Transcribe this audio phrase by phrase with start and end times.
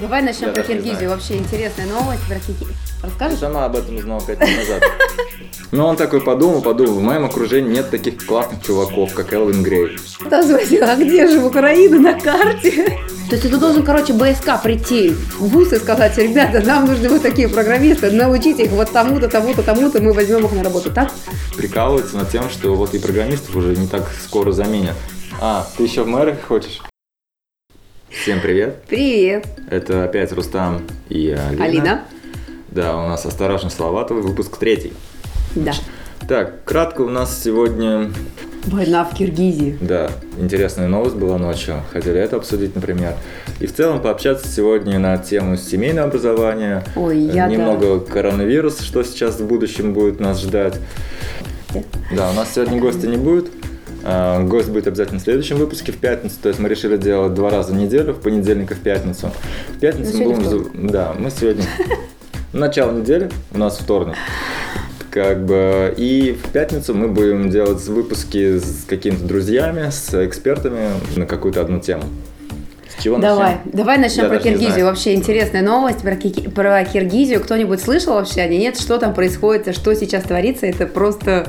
[0.00, 1.10] Давай начнем Я про Киргизию.
[1.10, 2.74] Вообще интересная новость про Киргизию.
[3.00, 3.38] Ты Расскажешь?
[3.38, 4.82] сама об этом узнала пять лет назад.
[5.70, 9.96] Ну, он такой подумал, подумал, в моем окружении нет таких классных чуваков, как Элвин Грей.
[10.28, 12.98] Там спросила, а где же Украина на карте?
[13.30, 17.22] То есть ты должен, короче, БСК прийти в ВУЗ и сказать, ребята, нам нужны вот
[17.22, 21.10] такие программисты, научите их вот тому-то, тому-то, тому-то, мы возьмем их на работу, так?
[21.56, 24.96] Прикалывается над тем, что вот и программистов уже не так скоро заменят.
[25.40, 26.82] А, ты еще в мэрах хочешь?
[28.12, 28.82] Всем привет.
[28.88, 31.64] Привет, Это опять Рустам и Алина.
[31.64, 32.00] Алина.
[32.70, 34.92] Да, у нас «Осторожно, Салаватовый», выпуск третий.
[35.54, 35.72] Да.
[36.28, 38.10] Так, кратко у нас сегодня,
[38.64, 39.76] Война в Киргизии.
[39.80, 41.82] да, интересная новость была ночью.
[41.92, 43.14] Хотели это обсудить, например.
[43.60, 46.84] И в целом пообщаться сегодня на тему семейного образования.
[46.94, 47.52] Ой, я да.
[47.52, 50.78] Немного коронавирус, что сейчас в будущем будет нас ждать.
[52.14, 53.50] Да, у нас сегодня гостя не будет.
[54.04, 56.36] А, Гость будет обязательно в следующем выпуске в пятницу.
[56.42, 59.30] То есть мы решили делать два раза в неделю, в понедельник и в пятницу.
[59.76, 60.48] В пятницу Ну, мы будем...
[60.50, 61.64] за- Да, мы сегодня...
[62.52, 64.14] Начало недели, у нас вторник.
[65.10, 71.26] Как бы, и в пятницу мы будем делать выпуски с какими-то друзьями, с экспертами на
[71.26, 72.04] какую-то одну тему.
[72.98, 73.70] С чего Давай, начнем?
[73.72, 74.84] давай начнем Я про Киргизию.
[74.86, 76.14] Вообще интересная новость про,
[76.54, 77.40] про Киргизию.
[77.40, 78.58] Кто-нибудь слышал вообще о ней?
[78.58, 80.66] Нет, что там происходит, что сейчас творится?
[80.66, 81.48] Это просто...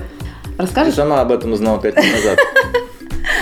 [0.57, 0.93] Ты Расскажешь?
[0.95, 2.39] сама об этом узнала пять лет назад.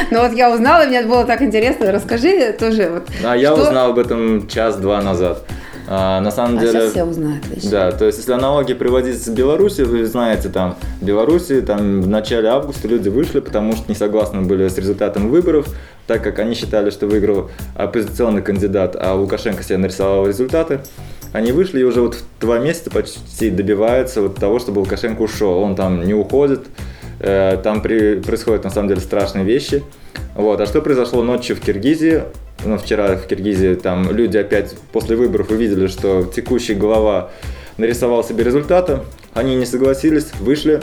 [0.09, 1.91] Ну вот я узнала, и мне было так интересно.
[1.91, 2.89] Расскажи тоже.
[2.91, 5.45] Вот, А я что- узнал об этом час-два назад.
[5.87, 6.71] А, на самом А деле...
[6.73, 7.45] сейчас все узнают.
[7.47, 7.69] вообще.
[7.69, 12.07] Да, то есть если аналогии приводить с Беларуси, вы знаете, там, в Беларуси там в
[12.07, 15.67] начале августа люди вышли, потому что не согласны были с результатом выборов,
[16.07, 20.81] так как они считали, что выиграл оппозиционный кандидат, а Лукашенко себе нарисовал результаты.
[21.31, 25.59] Они вышли и уже вот в два месяца почти добиваются вот того, чтобы Лукашенко ушел.
[25.59, 26.61] Он там не уходит,
[27.63, 29.83] там при- происходят на самом деле страшные вещи.
[30.35, 30.59] Вот.
[30.61, 32.23] А что произошло ночью в Киргизии?
[32.63, 37.29] Ну, вчера в Киргизии там люди опять после выборов увидели, что текущий глава
[37.77, 38.99] нарисовал себе результаты.
[39.33, 40.81] Они не согласились, вышли.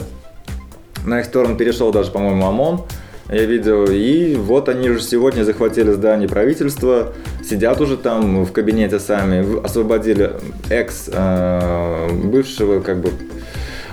[1.05, 2.81] На их сторону перешел даже, по-моему, ОМОН.
[3.31, 3.85] Я видел.
[3.85, 7.13] И вот они уже сегодня захватили здание правительства,
[7.47, 10.31] сидят уже там в кабинете сами, освободили
[10.69, 13.11] экс э, бывшего как бы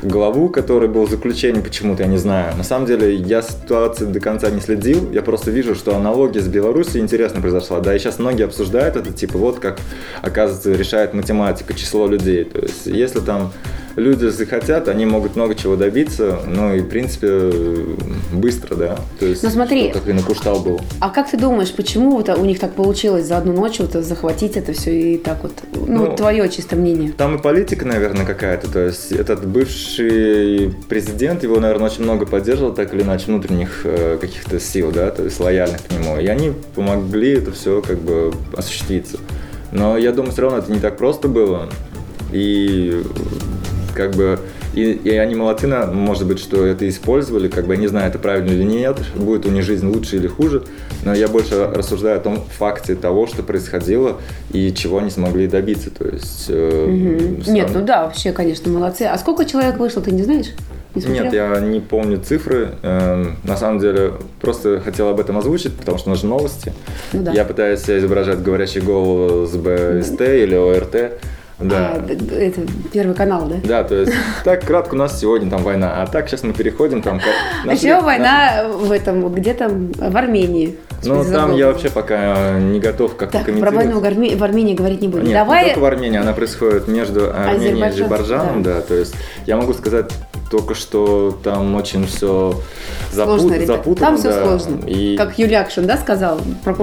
[0.03, 2.57] главу, который был в заключении почему-то, я не знаю.
[2.57, 6.49] На самом деле, я ситуации до конца не следил, я просто вижу, что аналогия с
[6.49, 7.81] Беларусью интересно произошла.
[7.81, 9.79] Да, и сейчас многие обсуждают это, типа, вот как,
[10.23, 12.45] оказывается, решает математика, число людей.
[12.45, 13.53] То есть, если там
[13.97, 17.51] люди захотят, они могут много чего добиться, ну и, в принципе,
[18.33, 18.99] быстро, да.
[19.19, 19.91] То есть, Ну, смотри.
[19.91, 20.81] что, как и на Куштал был.
[21.01, 24.57] А как ты думаешь, почему вот у них так получилось за одну ночь вот захватить
[24.57, 25.53] это все и так вот?
[25.75, 27.13] Ну, Ну, твое чисто мнение.
[27.17, 28.71] Там и политика, наверное, какая-то.
[28.71, 34.19] То есть этот бывший президент, его, наверное, очень много поддерживал, так или иначе, внутренних э,
[34.21, 36.19] каких-то сил, да, то есть лояльных к нему.
[36.19, 39.19] И они помогли это все как бы осуществиться.
[39.73, 41.69] Но я думаю, все равно это не так просто было.
[42.33, 43.03] И
[43.97, 44.39] как бы
[44.75, 48.09] и, и они молодцы, на- может быть, что это использовали, как бы я не знаю,
[48.09, 50.63] это правильно или нет, будет у них жизнь лучше или хуже,
[51.05, 54.21] но я больше рассуждаю о том факте того, что происходило
[54.53, 56.47] и чего они смогли добиться, то есть...
[56.49, 59.03] э, сам- Нет, ну да, вообще, конечно, молодцы.
[59.03, 60.47] А сколько человек вышло, ты не знаешь?
[60.95, 61.09] Не?
[61.11, 62.71] Нет, я не помню цифры.
[62.83, 66.73] Эм, На самом деле, просто хотел об этом озвучить, потому что у нас же новости.
[67.13, 67.33] Ну да.
[67.33, 71.21] Я пытаюсь себя изображать говорящий голову с БСТ или ОРТ.
[71.59, 71.93] Да.
[71.95, 72.07] А,
[72.39, 72.61] это
[72.93, 73.57] первый канал, да?
[73.65, 74.13] Да, то есть
[74.45, 77.19] так кратко у нас сегодня там война, а так сейчас мы переходим там.
[77.19, 77.29] как-
[77.67, 80.77] А еще война в этом, где там, в Армении.
[81.05, 83.87] Ну там я вообще пока не готов как-то Так, про комментировать.
[83.87, 85.25] войну в, Арме- в Армении говорить не будем.
[85.25, 85.63] Нет, Давай...
[85.65, 88.75] не только в Армении, она происходит между Арменией и Азербайджан, Азербайджаном, да.
[88.77, 88.81] да.
[88.81, 89.15] то есть
[89.47, 90.11] я могу сказать
[90.51, 92.61] только, что там очень все
[93.13, 93.67] Сложно, ребят.
[93.67, 94.07] запутано.
[94.07, 94.87] Там все да, сложно.
[94.87, 96.77] И Как Юлякшин, да, сказал про.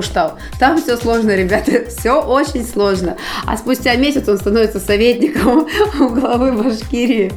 [0.60, 1.84] Там все сложно, ребята.
[1.88, 3.16] Все очень сложно.
[3.46, 5.68] А спустя месяц он становится советником
[6.00, 7.32] у главы Башкирии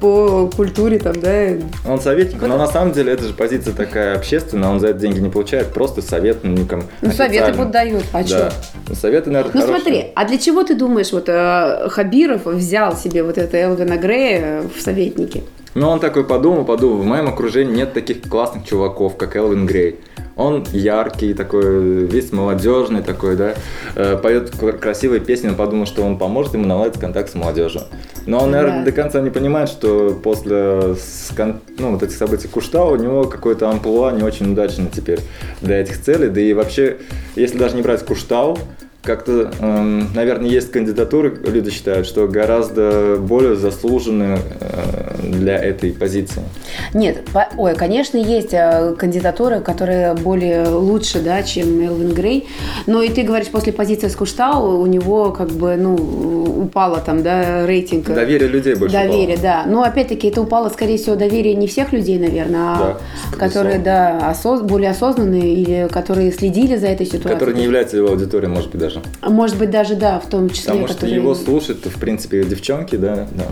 [0.00, 1.54] по культуре там, да.
[1.88, 5.18] он советник, но на самом деле это же позиция такая общественная, он за это деньги
[5.18, 6.84] не получает, просто советником.
[7.00, 7.64] Ну, советы официально.
[7.64, 8.04] поддают.
[8.12, 8.26] А да.
[8.26, 8.94] что?
[8.94, 9.82] Советы, наверное, Ну хорошие.
[9.82, 14.62] смотри, а для чего ты думаешь, вот э, Хабиров взял себе вот это Элвина Грея
[14.62, 15.42] в советники?
[15.74, 19.98] Ну, он такой подумал, подумал, в моем окружении нет таких классных чуваков, как Элвин Грей.
[20.36, 23.54] Он яркий, такой, весь молодежный такой, да,
[23.94, 27.82] э, поет кр- красивые песни, он подумал, что он поможет ему наладить контакт с молодежью.
[28.26, 28.84] Но он, наверное, Да.
[28.86, 30.96] до конца не понимает, что после
[31.78, 35.20] ну, вот этих событий Куштау у него какой-то амплуа не очень удачный теперь
[35.60, 36.28] для этих целей.
[36.30, 36.96] Да и вообще,
[37.36, 38.58] если даже не брать Куштау,
[39.04, 46.42] как-то, эм, наверное, есть кандидатуры, люди считают, что гораздо более заслуженные, э, для этой позиции?
[46.94, 52.48] Нет, по- ой, конечно, есть э, кандидатуры, которые более лучше, да, чем Элвин Грей.
[52.86, 55.94] Но и ты говоришь, после позиции с Куштау у него как бы, ну,
[56.64, 58.06] упало там, да, рейтинг.
[58.06, 59.42] Доверие людей больше Доверие, упало.
[59.42, 59.64] да.
[59.66, 62.98] Но опять-таки это упало, скорее всего, доверие не всех людей, наверное, а
[63.32, 67.32] Да, которые, да, осоз- более осознанные или которые следили за этой ситуацией.
[67.34, 68.93] Который не является его аудиторией, может быть, даже.
[69.22, 70.66] Может быть, даже, да, в том числе.
[70.72, 73.46] Потому что которые- его слушают, в принципе, девчонки, да, да,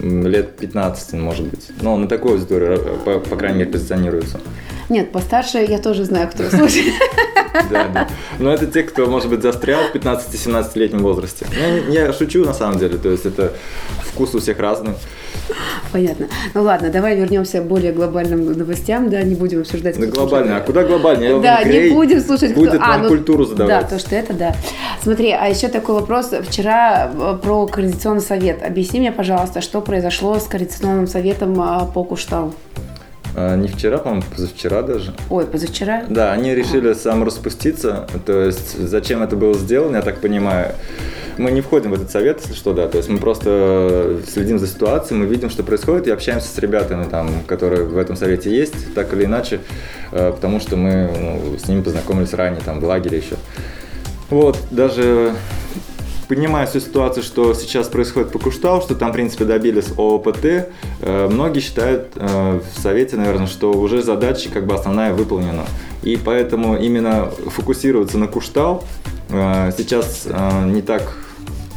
[0.00, 1.68] лет 15, может быть.
[1.80, 4.40] Но на такую аудиторию, э, по, по крайней мере, позиционируется.
[4.88, 6.94] Нет, постарше я тоже знаю, кто слушает.
[7.70, 8.08] Да, да.
[8.38, 11.46] Но это те, кто, может быть, застрял в 15-17-летнем возрасте.
[11.52, 13.52] Ну, я шучу, на самом деле, то есть это
[14.02, 14.94] вкус у всех разный.
[15.92, 16.28] Понятно.
[16.54, 19.98] Ну ладно, давай вернемся к более глобальным новостям, да, не будем обсуждать.
[19.98, 21.30] Да глобально, а куда глобальнее?
[21.30, 22.82] Элвин Да, не будем слушать, будет кто...
[22.82, 23.82] А, вам ну, культуру задавать.
[23.82, 24.54] Да, то, что это, да.
[25.02, 26.32] Смотри, а еще такой вопрос.
[26.42, 28.62] Вчера э, про Координационный совет.
[28.62, 32.54] Объясни мне, пожалуйста, что произошло с Координационным советом а, по Куштау?
[33.34, 35.14] А, не вчера, по-моему, позавчера даже.
[35.30, 36.04] Ой, позавчера?
[36.08, 40.72] Да, они решили самораспуститься, то есть зачем это было сделано, я так понимаю.
[41.38, 44.66] Мы не входим в этот совет, если что, да, то есть мы просто следим за
[44.66, 48.94] ситуацией, мы видим, что происходит, и общаемся с ребятами, там, которые в этом совете есть,
[48.94, 49.60] так или иначе,
[50.10, 53.36] э, потому что мы ну, с ними познакомились ранее, там, в лагере еще.
[54.28, 55.34] Вот, даже
[56.34, 60.44] понимая всю ситуацию, что сейчас происходит по Куштау, что там, в принципе, добились ООПТ,
[61.02, 65.66] э, многие считают э, в Совете, наверное, что уже задача как бы основная выполнена.
[66.02, 68.82] И поэтому именно фокусироваться на Куштау
[69.28, 70.26] э, сейчас
[70.64, 71.18] не так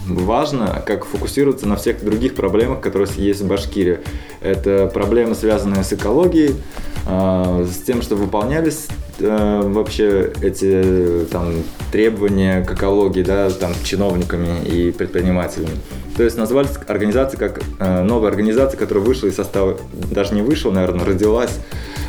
[0.08, 4.00] важно, как фокусироваться на всех других проблемах, которые есть в Башкирии.
[4.40, 6.56] Это проблемы, связанные с экологией,
[7.06, 8.88] с тем, что выполнялись
[9.20, 11.54] э, вообще эти там
[11.92, 15.78] требования к экологии, да, там чиновниками и предпринимателями.
[16.18, 19.78] То есть назвались организации как э, новая организация, которая вышла из состава,
[20.12, 21.60] даже не вышла, наверное, родилась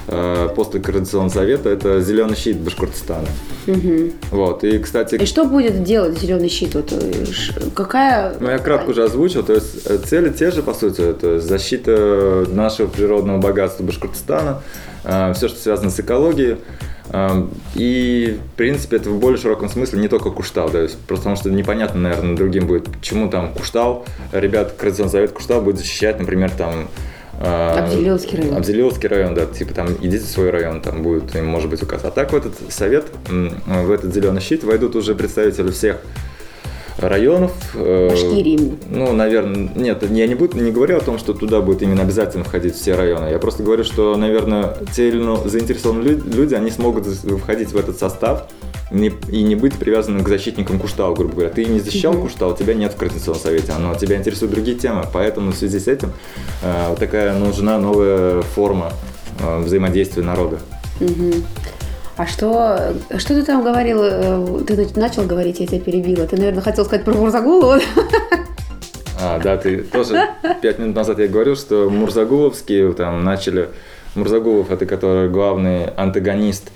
[0.09, 1.69] э, после Координационного совета.
[1.69, 3.29] Это Зеленый щит Башкортостана.
[3.67, 4.13] Мгм.
[4.31, 4.65] Вот.
[4.65, 6.75] И, кстати, И что будет делать зеленый щит?
[6.75, 7.25] Вот, э,
[7.75, 8.35] какая...
[8.39, 11.47] Ну, я кратко уже озвучил, то есть э, цели те же, по сути, то есть
[11.47, 14.63] защита нашего природного богатства Башкортостана,
[15.03, 16.57] все, что связано с экологией,
[17.11, 21.25] э, и, в принципе, это в более широком смысле не только Куштау, то есть просто
[21.25, 26.19] потому что непонятно, наверное, другим будет, почему там Куштау, ребят, Координационный совет Куштау будет защищать,
[26.19, 26.87] например, там э,
[27.41, 28.57] Абзелиловский район.
[28.57, 32.03] Абзелиловский район, да, типа там идите в свой район, там будет им, может быть, указ.
[32.05, 35.99] А так в этот совет, в этот зеленый щит войдут уже представители всех
[36.99, 37.53] районов.
[37.75, 38.75] э, Башкирии.
[38.89, 42.45] Ну, наверное, нет, я не, буду, не говорю о том, что туда будет именно обязательно
[42.45, 43.29] входить все районы.
[43.29, 47.77] Я просто говорю, что, наверное, те или иные заинтересованные лю- люди, они смогут входить в
[47.77, 48.47] этот состав
[48.91, 51.51] не- и не быть привязанным к защитникам Куштау, грубо говоря.
[51.51, 52.23] Ты не защищал Мгм.
[52.23, 55.05] Куштау, тебя нет в Координационном совете, но тебя интересуют другие темы.
[55.13, 56.13] Поэтому в связи с этим
[56.63, 58.93] э, вот такая нужна новая форма
[59.41, 60.59] э, взаимодействия народа.
[61.01, 61.45] Мгм.
[62.17, 63.99] А что, что ты там говорил?
[64.03, 66.27] э, Ты нач- начал говорить, я тебя перебила.
[66.27, 67.79] Ты, наверное, хотел сказать про Мурзагулова.
[69.21, 70.29] А, да, ты тоже
[70.63, 73.71] пять минут назад я говорил, что Мурзагуловские там начали...
[74.15, 76.71] Мурзагулов это который главный антагонист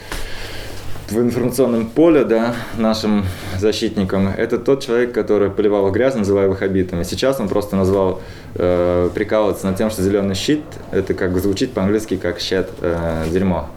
[1.11, 3.25] в информационном поле, да, нашим
[3.59, 7.03] защитникам, это тот человек, который поливал их грязь, называя их обитами.
[7.03, 8.21] Сейчас он просто назвал,
[8.55, 10.63] э, прикалываться над тем, что зеленый щит,
[10.93, 13.69] это как звучит по-английски как щет э, дерьмо.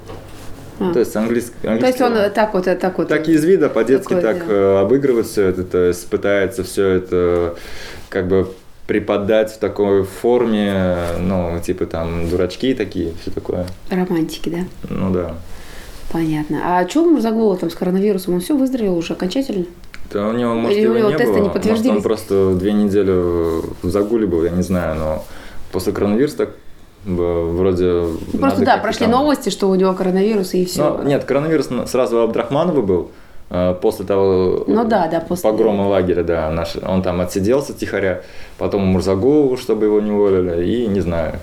[0.79, 0.91] А.
[0.91, 3.07] То есть английский, То есть он э, так вот, э, так вот.
[3.07, 7.55] так из вида по-детски так э, обыгрывать все это, то есть пытается все это
[8.09, 8.49] как бы
[8.87, 13.65] преподать в такой форме, ну, типа там дурачки такие, все такое.
[13.89, 14.57] Романтики, да?
[14.89, 15.35] Ну да.
[16.13, 16.61] Понятно.
[16.63, 18.35] А что у Мурзагулова там с коронавирусом?
[18.35, 19.65] Он все выздоровел уже окончательно?
[20.11, 21.35] Да у него, может, Или у его него не тесты было.
[21.35, 21.95] не Может, подтвердились?
[21.97, 25.23] он просто две недели в загуле был, я не знаю, но
[25.71, 26.49] после коронавируса так
[27.07, 28.05] э, вроде...
[28.31, 30.97] Ну, просто да, прошли там- новости, что у него коронавирус и все.
[31.01, 33.09] Ну, нет, коронавирус на- сразу у Абдрахманова был.
[33.49, 38.21] э, После того Ну да, да, после- погрома лагеря, да, наш, он там отсиделся тихоря,
[38.59, 41.39] потом Мурзагову, чтобы его не уволили, и не знаю.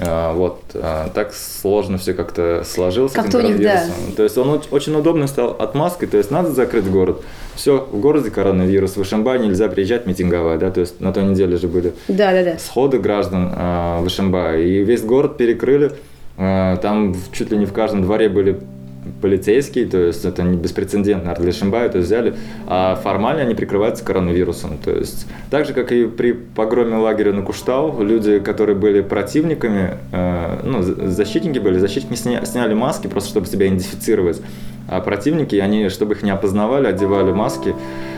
[0.00, 3.12] А, Вот, а, так сложно все как-то сложилось.
[3.12, 3.84] с этим них, да.
[4.16, 7.22] То есть он оч- очень удобно стал отмазкой, то есть надо закрыть город.
[7.54, 11.56] Все, в городе коронавирус, в Ишимбай нельзя приезжать митинговать, да, то есть на той неделе
[11.56, 12.58] же были Да, да, да.
[12.58, 14.68] сходы граждан э, в Ишимбае.
[14.68, 15.92] И весь город перекрыли.
[16.36, 18.58] Там чуть ли не в каждом дворе были
[19.20, 22.34] полицейские, то есть это не беспрецедентно для Шимбая, то взяли,
[22.66, 24.78] а формально они прикрываются коронавирусом.
[24.84, 29.98] То есть так же, как и при погроме лагеря на Куштау, люди, которые были противниками,
[30.12, 34.40] э, ну, за- защитники были, защитники сня- сняли маски просто, чтобы себя идентифицировать.
[34.88, 37.74] А противники, они, чтобы их не опознавали, одевали маски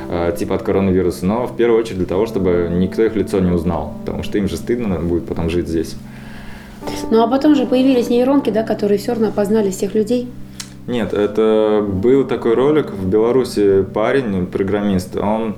[0.09, 3.51] э, типа от коронавируса, но в первую очередь для того, чтобы никто их лицо не
[3.51, 5.97] узнал, потому что им же стыдно будет потом жить здесь.
[7.11, 10.29] Ну а потом же появились нейронки, да, которые все равно опознали всех людей.
[10.87, 15.57] Нет, это был такой ролик в Беларуси парень, программист, он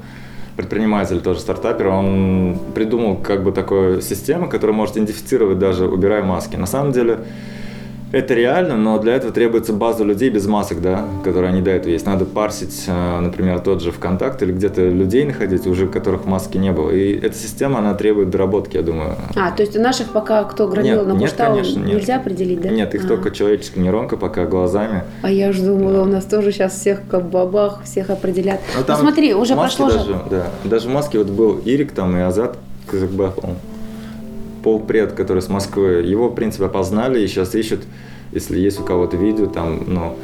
[0.57, 6.57] предприниматель, тоже стартапер, он придумал как бы такую систему, которая может идентифицировать даже убирая маски.
[6.57, 7.21] На самом деле
[8.12, 11.91] это реально, но для этого требуется база людей без масок, да, которые они до этого
[11.91, 12.07] есть.
[12.07, 16.73] Надо парсить, э, например, тот же ВКонтакте или где-то людей находить, уже которых маски не
[16.73, 16.91] было.
[16.91, 19.17] И эта система, она требует доработки, я думаю.
[19.37, 22.23] А, то есть наших пока кто гранил на конечно, нельзя нет.
[22.23, 22.71] определить, да?
[22.71, 23.09] Нет, их а.
[23.09, 25.05] только человеческая нейронка, пока глазами.
[25.23, 26.03] А я же думала, да.
[26.03, 28.61] у нас тоже сейчас всех как бабах, всех определят.
[28.77, 30.21] Ну, там ну смотри, уже прошло даже, же...
[30.31, 33.57] Да, даже маски, вот был Ирик там и Азат Казакбаев, он
[34.62, 37.81] полпред, который с Москвы, его, в принципе, опознали и сейчас ищут
[38.33, 40.17] если есть у кого-то видео, там, ну,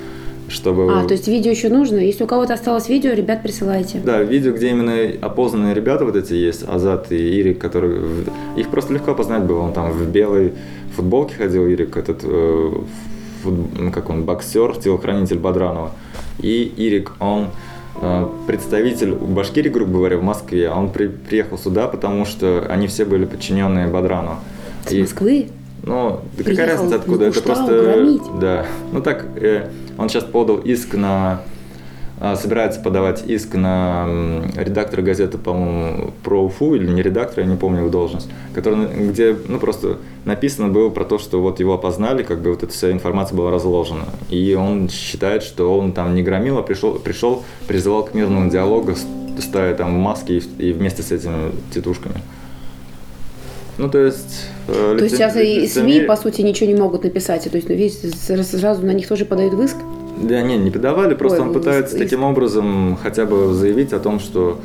[0.49, 0.93] чтобы...
[0.93, 1.97] А, то есть видео еще нужно?
[1.97, 4.01] Если у кого-то осталось видео, ребят, присылайте.
[4.05, 8.25] Да, видео, где именно опознанные ребята вот эти есть, Азат и Ирик, которые...
[8.57, 9.61] Их просто легко опознать было.
[9.61, 10.53] Он там в белой
[10.95, 12.73] футболке ходил, Ирик, этот, э,
[13.43, 13.55] фут...
[13.79, 15.93] Ну, как он, боксер, телохранитель Бадранова.
[16.41, 17.49] И Ирик, он
[18.47, 20.71] представитель Башкирии, грубо говоря, в Москве.
[20.71, 21.09] Он при...
[21.09, 24.39] приехал сюда, потому что они все были подчиненные Бадрану.
[24.87, 25.03] С и...
[25.03, 25.49] Москвы?
[25.83, 27.27] Ну, да какая разница откуда?
[27.27, 27.83] Это просто...
[27.83, 28.23] Громить.
[28.41, 28.67] Да.
[28.93, 31.43] Ну так, э, он сейчас подал иск на...
[32.25, 34.07] Э, собирается подавать иск на
[34.57, 39.37] редактора газеты, по-моему, про Уфу, или не редактора, я не помню его должность, который, где,
[39.47, 42.91] ну, просто написано было про то, что вот его опознали, как бы вот эта вся
[42.91, 44.07] информация была разложена.
[44.31, 48.95] И он считает, что он там не громил, а пришел, пришел призывал к мирному диалогу,
[49.39, 52.23] ставя там маски и, и вместе с этими тетушками.
[53.77, 54.47] Ну, то есть...
[54.69, 57.45] Э, то есть сейчас и СМИ, по сути, ничего не могут написать.
[57.51, 58.09] То есть ну, видите,
[58.45, 59.77] сразу на них тоже подают в иск?
[60.17, 62.05] Да, не, не подавали, просто Ой, он пытается иск.
[62.05, 64.61] таким образом хотя бы заявить о том, что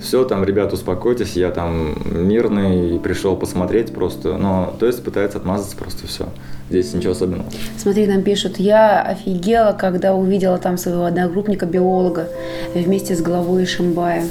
[0.00, 5.76] все, там, ребят, успокойтесь, я там мирный, пришел посмотреть просто, но, то есть пытается отмазаться
[5.76, 6.28] просто все.
[6.70, 7.48] Здесь ничего особенного.
[7.76, 12.28] Смотри, нам пишут, я офигела, когда увидела там своего одногруппника, биолога,
[12.74, 14.24] вместе с главой Шимбая.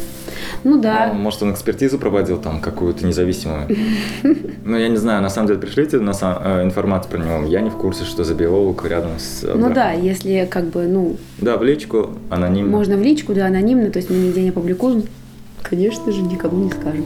[0.64, 1.12] Ну да.
[1.14, 3.68] Ну, может, он экспертизу проводил там какую-то независимую.
[4.66, 7.46] Ну, я не знаю, на самом деле пришлите на сам, э, информацию про него.
[7.46, 9.46] Я не в курсе, что за биолог рядом с...
[9.54, 11.18] Ну да, если как бы, ну...
[11.40, 12.72] Да, в личку анонимно.
[12.72, 15.04] Можно в личку, да, анонимно, то есть мы нигде не опубликуем.
[15.64, 17.06] Конечно же, никому не скажем.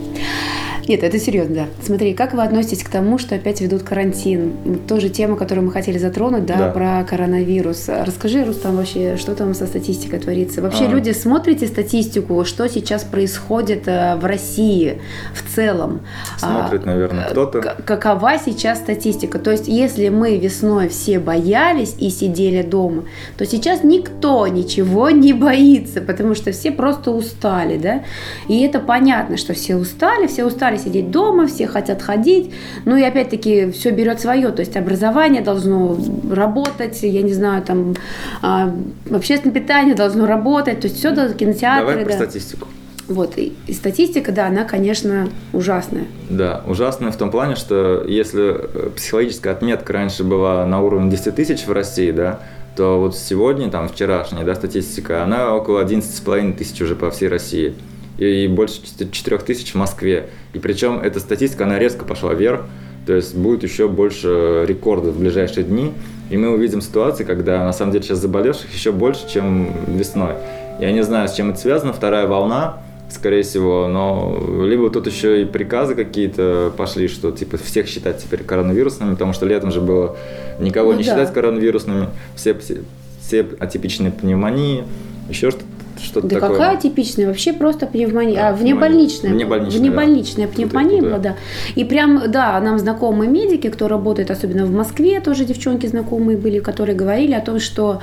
[0.88, 1.66] Нет, это серьезно, да.
[1.84, 4.80] Смотри, как вы относитесь к тому, что опять ведут карантин?
[4.88, 6.72] Тоже тема, которую мы хотели затронуть, да, да.
[6.72, 7.90] про коронавирус.
[7.90, 10.62] Расскажи, Рустам, вообще, что там со статистикой творится?
[10.62, 10.88] Вообще, а.
[10.88, 15.02] люди, смотрите статистику, что сейчас происходит э, в России
[15.34, 16.02] в целом?
[16.38, 17.62] Смотрит, а, наверное, кто-то.
[17.86, 19.40] Какова сейчас статистика?
[19.40, 23.04] То есть, если мы весной все боялись и сидели дома,
[23.38, 28.04] то сейчас никто ничего не боится, потому что все просто устали, да?
[28.48, 32.54] И это понятно, что все устали, все устали сидеть дома, все хотят ходить.
[32.86, 35.98] Ну и опять-таки все берет свое, то есть образование должно
[36.32, 37.96] работать, я не знаю, там
[38.42, 38.74] а,
[39.12, 41.88] общественное питание должно работать, то есть все, кинотеатры.
[41.88, 42.16] Давай про да.
[42.16, 42.68] статистику.
[43.08, 46.06] Вот, и, и статистика, да, она, конечно, ужасная.
[46.30, 51.34] Да, ужасная в том плане, что если э, психологическая отметка раньше была на уровне 10
[51.34, 52.42] тысяч в России, да,
[52.76, 57.76] то вот сегодня, там, вчерашняя, да, статистика, она около 11,5 тысяч уже по всей России
[58.18, 58.82] и больше
[59.12, 60.30] 4 тысяч в Москве.
[60.54, 62.62] И причем эта статистика, она резко пошла вверх,
[63.06, 65.94] то есть будет еще больше рекордов в ближайшие дни.
[66.30, 70.34] И мы увидим ситуации, когда на самом деле сейчас заболевших еще больше, чем весной.
[70.80, 75.42] Я не знаю, с чем это связано, вторая волна, скорее всего, но либо тут еще
[75.42, 80.18] и приказы какие-то пошли, что типа всех считать теперь коронавирусными, потому что летом же было
[80.60, 81.12] никого ну, не да.
[81.12, 82.84] считать коронавирусными, все, все,
[83.22, 84.84] все атипичные пневмонии,
[85.30, 85.66] еще что-то
[86.00, 86.58] что-то да такое.
[86.58, 87.28] какая типичная?
[87.28, 88.50] Вообще просто пневмония.
[88.50, 89.32] А, внебольничная.
[89.32, 90.54] Внебольничная, внебольничная да.
[90.54, 91.36] пневмония была, да.
[91.76, 96.60] И прям, да, нам знакомые медики, кто работает, особенно в Москве, тоже девчонки знакомые были,
[96.60, 98.02] которые говорили о том, что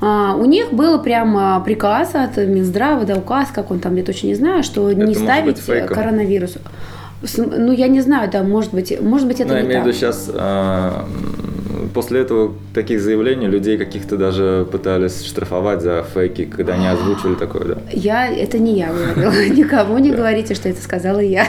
[0.00, 4.04] а, у них был прям а, приказ от Минздрава, да, указ, как он там, я
[4.04, 6.56] точно не знаю, что это не ставить коронавирус.
[7.36, 9.86] Ну, я не знаю, да, может быть, может быть, это Но не я имею в
[9.86, 10.30] виду сейчас
[11.92, 17.64] после этого таких заявлений людей каких-то даже пытались штрафовать за фейки, когда они озвучивали такое,
[17.64, 17.78] да?
[17.92, 19.54] Я, это не я говорила.
[19.54, 21.46] Никому не говорите, что это сказала я.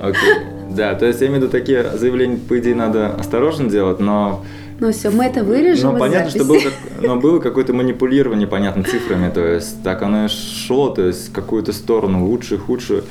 [0.00, 0.34] Окей.
[0.70, 4.44] Да, то есть я имею в виду такие заявления, по идее, надо осторожно делать, но
[4.80, 5.94] ну все, мы это вырежем.
[5.94, 6.60] Ну понятно, что было,
[7.02, 11.72] но было какое-то манипулирование, понятно, цифрами, то есть так оно и шло, то есть какую-то
[11.72, 13.02] сторону лучше, худшую.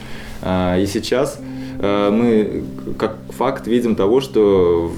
[0.42, 1.40] А, и сейчас
[1.80, 2.64] мы
[2.98, 4.92] как факт видим того, что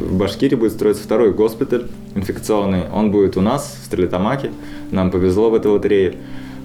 [0.00, 2.82] в Башкирии будет строиться второй госпиталь инфекционный.
[2.92, 4.50] Он будет у нас, в Стрелетамаке.
[4.90, 6.16] Нам повезло в этой лотерее.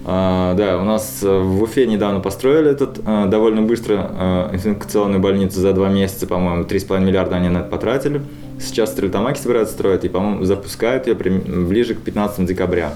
[0.06, 5.88] А, да, у нас в Уфе недавно построили этот довольно быстро инфекционную больницу за два
[5.88, 8.20] месяца, по-моему, 3,5 миллиарда они на это потратили.
[8.60, 12.92] Сейчас Стрельтамаки собираются строить и, по-моему, запускают ее ближе к 15 декабря.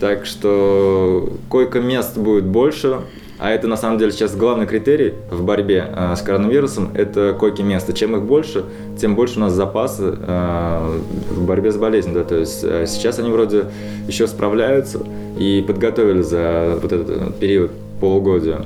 [0.00, 3.00] Так что койко-мест будет больше,
[3.38, 7.62] а это на самом деле сейчас главный критерий в борьбе э, с коронавирусом– это койки
[7.62, 7.92] места.
[7.92, 8.64] Чем их больше,
[8.98, 10.98] тем больше у нас запасы э,
[11.30, 12.14] в борьбе с болезнью.
[12.14, 12.24] Да?
[12.24, 13.66] То есть э, сейчас они вроде
[14.06, 15.00] еще справляются
[15.38, 18.64] и подготовили за вот этот период полугодия.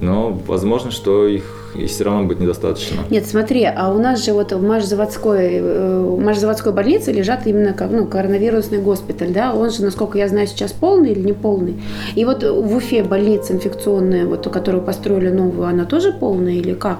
[0.00, 3.02] Но возможно, что их и все равно будет недостаточно.
[3.10, 7.74] Нет, смотри, а у нас же вот в Машзаводской, э, в Машзаводской больнице лежат именно
[7.90, 11.80] ну, коронавирусный госпиталь, да, он же, насколько я знаю, сейчас полный или не полный.
[12.14, 16.98] И вот в Уфе больница инфекционная, вот которую построили новую, она тоже полная или как?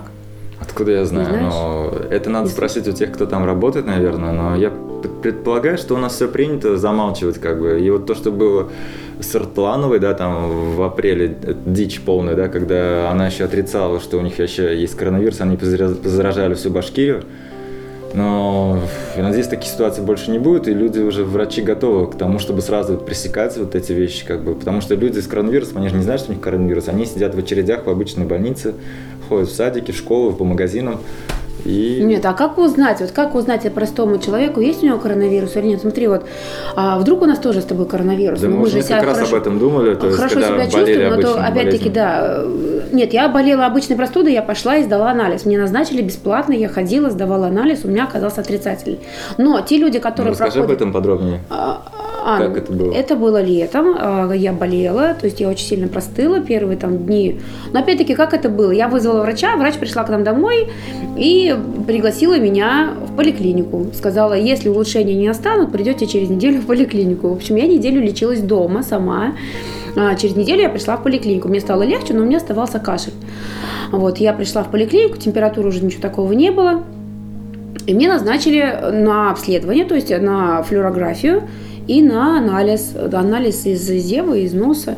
[0.60, 1.42] Откуда я знаю?
[1.42, 4.32] Но это надо спросить у тех, кто там работает, наверное.
[4.32, 4.72] Но я
[5.22, 7.80] предполагаю, что у нас все принято замалчивать, как бы.
[7.80, 8.68] И вот то, что было
[9.20, 14.20] с Артлановой, да, там в апреле, дичь полная, да, когда она еще отрицала, что у
[14.20, 17.24] них еще есть коронавирус, они позаражали всю Башкирию.
[18.14, 18.80] Но
[19.16, 22.62] я надеюсь, таких ситуаций больше не будет, и люди уже, врачи, готовы к тому, чтобы
[22.62, 26.02] сразу пресекать вот эти вещи, как бы, потому что люди с коронавирусом, они же не
[26.02, 28.74] знают, что у них коронавирус, они сидят в очередях в обычной больнице,
[29.28, 31.00] ходят в садики, в школы, по магазинам,
[31.64, 32.02] и...
[32.02, 35.80] Нет, а как узнать, вот как узнать простому человеку, есть у него коронавирус или нет?
[35.80, 36.24] Смотри, вот,
[36.76, 38.40] а вдруг у нас тоже с тобой коронавирус?
[38.40, 41.20] Да, мы, мы же как раз об этом думали, то есть, хорошо себя чувствуем, но
[41.20, 42.44] то опять-таки, да,
[42.92, 47.10] нет, я болела обычной простудой, я пошла и сдала анализ, мне назначили бесплатно, я ходила,
[47.10, 49.00] сдавала анализ, у меня оказался отрицательный.
[49.36, 50.64] Но те люди, которые ну, проходят...
[50.64, 51.40] об этом подробнее.
[51.50, 51.82] А,
[52.28, 52.92] а, как это было?
[52.92, 57.40] Это было летом, а, я болела, то есть я очень сильно простыла первые там дни.
[57.72, 58.70] Но опять-таки, как это было?
[58.70, 60.68] Я вызвала врача, врач пришла к нам домой
[61.16, 61.56] и
[61.86, 63.86] пригласила меня в поликлинику.
[63.94, 67.28] Сказала, если улучшения не настанут, придете через неделю в поликлинику.
[67.28, 69.32] В общем, я неделю лечилась дома сама.
[69.96, 71.48] А через неделю я пришла в поликлинику.
[71.48, 73.14] Мне стало легче, но у меня оставался кашель.
[73.90, 76.84] Вот, я пришла в поликлинику, температуры уже ничего такого не было.
[77.86, 81.44] И мне назначили на обследование, то есть на флюорографию
[81.88, 84.96] и на анализ, анализ из зевы, из носа.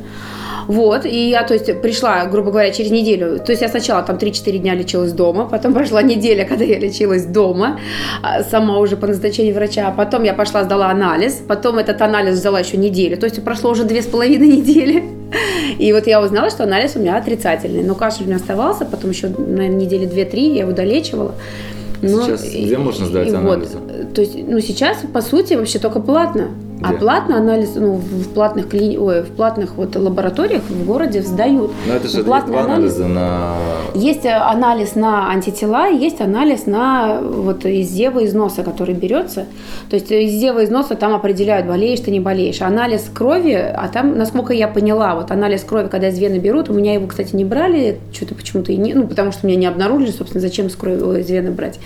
[0.67, 3.39] Вот, и я, то есть, пришла, грубо говоря, через неделю.
[3.39, 7.25] То есть, я сначала там 3-4 дня лечилась дома, потом прошла неделя, когда я лечилась
[7.25, 7.81] дома,
[8.23, 9.89] а, сама уже по назначению врача.
[9.89, 13.17] А потом я пошла, сдала анализ, потом этот анализ взяла еще неделю.
[13.17, 15.03] То есть, прошло уже две с половиной недели.
[15.79, 17.83] И вот я узнала, что анализ у меня отрицательный.
[17.83, 21.35] Но кашель у меня оставался, потом еще, на недели 2-3 я его долечивала.
[22.03, 23.79] Но, сейчас где можно сдать анализы?
[23.79, 26.51] Вот, то есть, ну, сейчас, по сути, вообще только платно.
[26.83, 28.97] А платно анализ, ну, в платных клини...
[28.97, 31.71] Ой, в платных вот лабораториях в городе сдают.
[31.87, 33.55] Но это же есть два анализа на...
[33.95, 39.47] Есть э, анализ на антитела, есть анализ на вот из зева, из носа, который берется.
[39.91, 42.63] То есть из зева, из носа там определяют, болеешь ты, не болеешь.
[42.63, 46.75] Анализ крови, а там, насколько я поняла, вот анализ крови, когда из вены берут, у
[46.75, 48.95] меня его, кстати, не брали, что-то почему-то и не...
[48.95, 51.79] Ну, потому что меня не обнаружили, собственно, зачем с крови, из вены брать.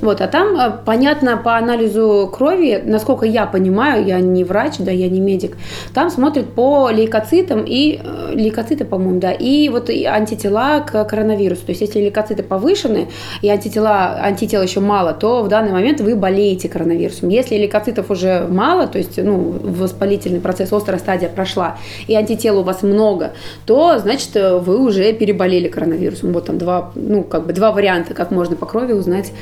[0.00, 4.90] Вот, а там э, понятно по анализу крови, насколько я понимаю, я не врач, да,
[4.90, 5.56] я не медик,
[5.94, 11.66] там смотрят по лейкоцитам и э, лейкоциты, по-моему, да, и вот и антитела к коронавирусу.
[11.66, 13.08] То есть, если лейкоциты повышены
[13.42, 17.28] и антитела, антител еще мало, то в данный момент вы болеете коронавирусом.
[17.28, 22.62] Если лейкоцитов уже мало, то есть, ну, воспалительный процесс, острая стадия прошла, и антител у
[22.62, 23.32] вас много,
[23.66, 26.32] то, значит, вы уже переболели коронавирусом.
[26.32, 29.32] Вот там два, ну, как бы два варианта, как можно по крови узнать,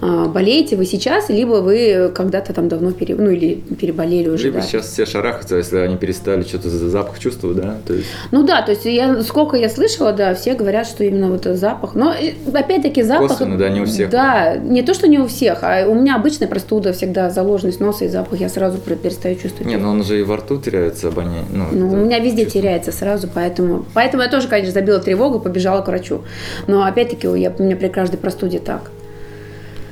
[0.00, 4.44] болеете вы сейчас, либо вы когда-то там давно пере, ну, или переболели уже.
[4.44, 4.62] Либо да.
[4.62, 7.76] сейчас все шарахаются, если они перестали что-то за запах чувствовать, да?
[7.86, 8.06] То есть...
[8.30, 11.94] Ну да, то есть я, сколько я слышала, да, все говорят, что именно вот запах.
[11.94, 12.14] Но
[12.52, 13.28] опять-таки запах...
[13.28, 14.10] Косвенно, да, не у всех.
[14.10, 18.04] Да, не то, что не у всех, а у меня обычная простуда всегда заложенность носа
[18.04, 19.66] и запах, я сразу перестаю чувствовать.
[19.66, 21.44] Не, но он же и во рту теряется обоняние.
[21.50, 22.62] Ну, ну у меня везде чувство.
[22.62, 23.84] теряется сразу, поэтому...
[23.94, 26.22] Поэтому я тоже, конечно, забила тревогу, побежала к врачу.
[26.66, 28.90] Но опять-таки я, у меня при каждой простуде так.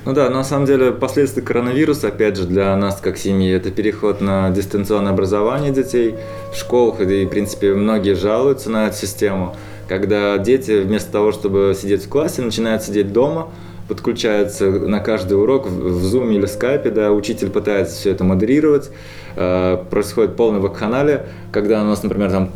[0.09, 4.23] Ну да, на самом деле последствия коронавируса, опять же, для нас как семьи, это переход
[4.23, 6.14] на дистанционное образование детей
[6.51, 9.55] в школах, и, в принципе, многие жалуются на эту систему,
[9.87, 13.51] когда дети вместо того, чтобы сидеть в классе, начинают сидеть дома,
[13.87, 18.88] подключаются на каждый урок в Zoom или Skype, да, учитель пытается все это модерировать,
[19.37, 22.51] э, происходит полный вакханалия, когда у нас, например, там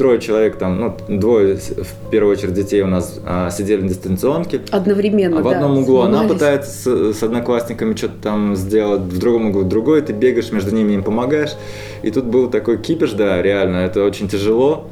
[0.00, 4.62] трое человек, там, ну, двое, в первую очередь, детей у нас а, сидели на дистанционке.
[4.70, 6.70] Одновременно, а в да, одном углу она пытается
[7.12, 11.02] с, с одноклассниками что-то там сделать, в другом углу другой, ты бегаешь между ними, им
[11.02, 11.52] помогаешь.
[12.00, 14.88] И тут был такой кипиш, да, реально, это очень тяжело.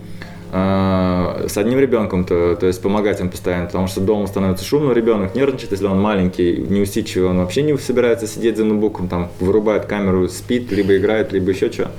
[0.53, 4.93] Э, с одним ребенком, то, то есть помогать им постоянно, потому что дома становится шумно,
[4.93, 9.87] ребенок нервничает, если он маленький, неусидчивый, он вообще не собирается сидеть за ноутбуком, там вырубает
[9.87, 11.91] камеру, спит, либо играет, либо еще что.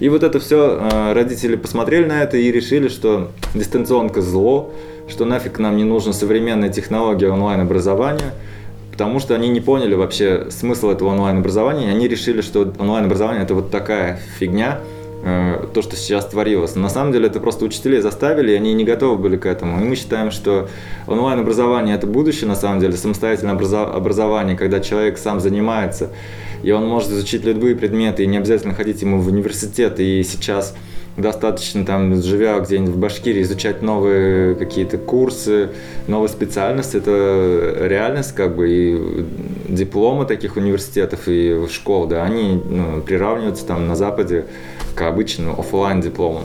[0.00, 4.72] И вот это все э, родители посмотрели на это и решили, что дистанционка зло,
[5.08, 8.32] что нафиг нам не нужна современная технология онлайн-образования,
[8.90, 13.70] потому что они не поняли вообще смысл этого онлайн-образования, они решили, что онлайн-образование это вот
[13.70, 14.78] такая фигня,
[15.24, 16.74] то, что сейчас творилось.
[16.74, 19.80] Но на самом деле это просто учителей заставили, и они не готовы были к этому.
[19.80, 20.68] И мы считаем, что
[21.06, 26.10] онлайн-образование это будущее, на самом деле, самостоятельное образование, когда человек сам занимается,
[26.62, 30.74] и он может изучить любые предметы, и не обязательно ходить ему в университет, и сейчас
[31.16, 35.70] достаточно там, живя где-нибудь в Башкирии, изучать новые какие-то курсы,
[36.08, 39.26] новые специальности, это реальность, как бы, и
[39.68, 44.46] дипломы таких университетов и школ, да, они ну, приравниваются там на Западе
[44.94, 46.44] к обычным офлайн дипломам.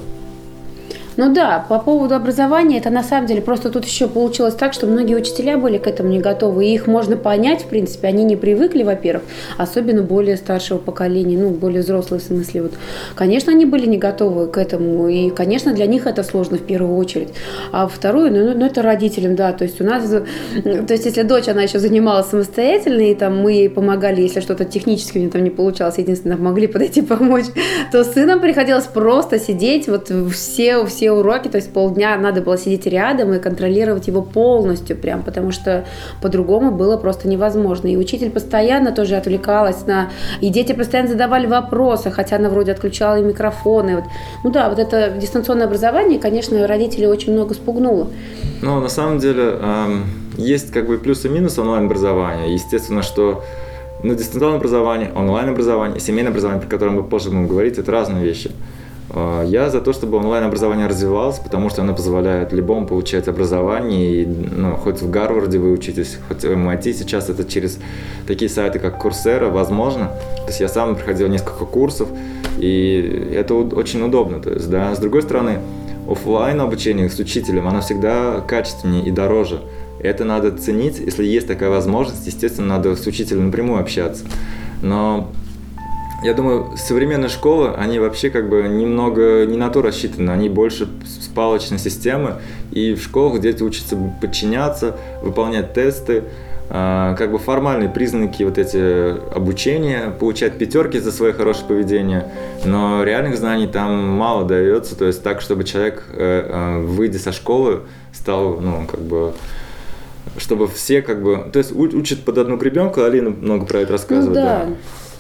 [1.20, 4.88] Ну да, по поводу образования, это на самом деле просто тут еще получилось так, что
[4.88, 8.38] многие учителя были к этому не готовы, и их можно понять, в принципе, они не
[8.38, 9.24] привыкли, во-первых,
[9.58, 12.62] особенно более старшего поколения, ну, более взрослые в смысле.
[12.62, 12.72] Вот,
[13.16, 16.96] конечно, они были не готовы к этому, и, конечно, для них это сложно в первую
[16.96, 17.34] очередь.
[17.74, 21.50] А второе, ну, ну это родителям, да, то есть у нас, то есть если дочь,
[21.50, 25.44] она еще занималась самостоятельно, и там мы ей помогали, если что-то технически у нее там
[25.44, 27.48] не получалось, единственное, могли подойти помочь,
[27.92, 32.86] то сыном приходилось просто сидеть, вот все, все уроки, то есть полдня надо было сидеть
[32.86, 35.86] рядом и контролировать его полностью прям, потому что
[36.22, 37.88] по-другому было просто невозможно.
[37.88, 40.10] И учитель постоянно тоже отвлекалась на...
[40.42, 43.98] И дети постоянно задавали вопросы, хотя она вроде отключала и микрофоны.
[43.98, 44.06] Вот.
[44.44, 48.08] Ну да, вот это дистанционное образование, конечно, родителей очень много спугнуло.
[48.62, 50.06] Ну, на самом деле, эм,
[50.38, 52.54] есть как бы плюсы и минусы онлайн-образования.
[52.54, 53.44] Естественно, что
[54.04, 58.52] ну, дистанционное образование, онлайн-образование, семейное образование, про которое мы позже будем говорить, это разные вещи.
[59.12, 64.26] А, я за то, чтобы онлайн-образование развивалось, потому что оно позволяет любому получать образование, и,
[64.26, 67.80] ну, хоть в Гарварде вы учитесь, хоть в MIT, сейчас это через
[68.28, 70.12] такие сайты, как Coursera, возможно.
[70.38, 72.10] То есть я сам проходил несколько курсов,
[72.58, 74.40] и это очень удобно.
[74.40, 74.94] То есть, да.
[74.96, 75.60] С другой стороны,
[76.10, 79.62] офлайн обучение с учителем, оно всегда качественнее и дороже.
[80.00, 84.24] Это надо ценить, если есть такая возможность, естественно, надо с учителем напрямую общаться.
[84.82, 85.30] Но
[86.24, 90.88] я думаю, современные школы, они вообще как бы немного не на то рассчитаны, они больше
[91.06, 92.36] с палочной системы,
[92.72, 96.24] и в школах дети учатся подчиняться, выполнять тесты,
[96.72, 102.32] а, как бы формальные признаки вот эти обучения, получать пятерки за свое хорошее поведение,
[102.66, 107.32] но реальных знаний там мало дается, то есть так, чтобы человек, э, э, выйдя со
[107.32, 107.82] школы,
[108.14, 109.34] стал, ну, как бы,
[110.38, 114.36] чтобы все как бы, то есть учат под одну гребенку, Алина много про это рассказывает,
[114.36, 114.66] ну, да.
[114.66, 114.74] да.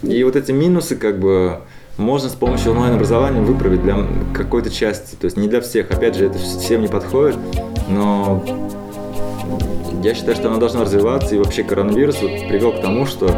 [0.03, 1.59] И вот эти минусы как бы
[1.97, 3.97] можно с помощью онлайн-образования выправить для
[4.33, 5.91] какой-то части, то есть не для всех.
[5.91, 7.37] Опять же, это всем не подходит,
[7.89, 8.43] но
[10.01, 13.29] я считаю, что оно должно развиваться, и вообще коронавирус вот привел к тому, что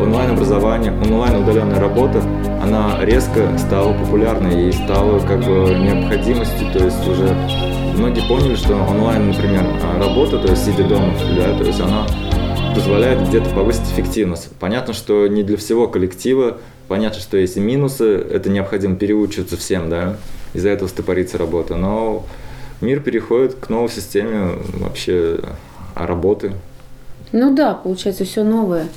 [0.00, 2.22] онлайн-образование, онлайн-удаленная работа,
[2.62, 7.36] она резко стала популярной и стала как бы необходимостью, то есть уже
[7.96, 9.64] многие поняли, что онлайн, например,
[9.98, 12.06] работа, то есть сидя дома, да, то есть она
[12.74, 14.50] позволяет где-то повысить эффективность.
[14.58, 16.58] Понятно, что не для всего коллектива,
[16.88, 20.16] понятно, что есть минусы, это необходимо переучиваться всем, да,
[20.54, 22.26] из-за этого стопорится работа, но
[22.80, 25.38] мир переходит к новой системе вообще
[25.94, 26.52] работы.
[27.32, 28.88] Ну да, получается все новое.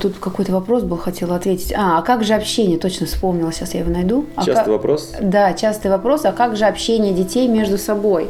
[0.00, 1.72] Тут какой-то вопрос был, хотела ответить.
[1.76, 2.78] А, а как же общение?
[2.78, 4.26] Точно вспомнила, сейчас я его найду.
[4.36, 4.68] А частый как...
[4.68, 5.12] вопрос?
[5.20, 6.24] Да, частый вопрос.
[6.24, 8.28] А как же общение детей между собой?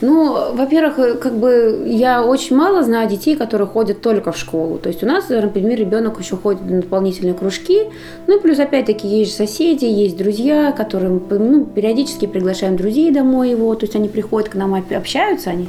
[0.00, 4.78] Ну, во-первых, как бы я очень мало знаю детей, которые ходят только в школу.
[4.78, 7.84] То есть у нас, например, ребенок еще ходит на дополнительные кружки.
[8.26, 13.74] Ну, плюс опять-таки есть соседи, есть друзья, которым ну, периодически приглашаем друзей домой его.
[13.74, 15.68] То есть они приходят к нам, общаются они.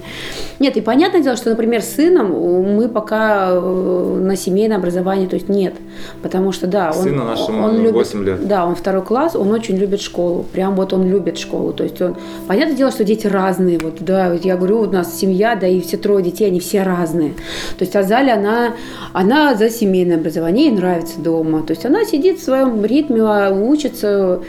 [0.59, 2.31] Нет, и понятное дело, что, например, с сыном
[2.75, 5.73] мы пока э, на семейное образование образования, то есть нет.
[6.21, 8.47] Потому что, да, он, Сыну нашему он любит, 8 лет.
[8.47, 10.45] Да, он второй класс, он очень любит школу.
[10.51, 11.73] Прям вот он любит школу.
[11.73, 12.15] То есть он,
[12.47, 13.77] понятное дело, что дети разные.
[13.79, 16.83] Вот, да, вот я говорю, у нас семья, да, и все трое детей, они все
[16.83, 17.33] разные.
[17.77, 18.73] То есть Азалия, она,
[19.13, 21.63] она за семейное образование, ей нравится дома.
[21.63, 24.41] То есть она сидит в своем ритме, а, учится.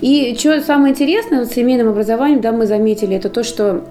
[0.00, 3.84] И что самое интересное вот, с семейным образованием, да, мы заметили, это то, что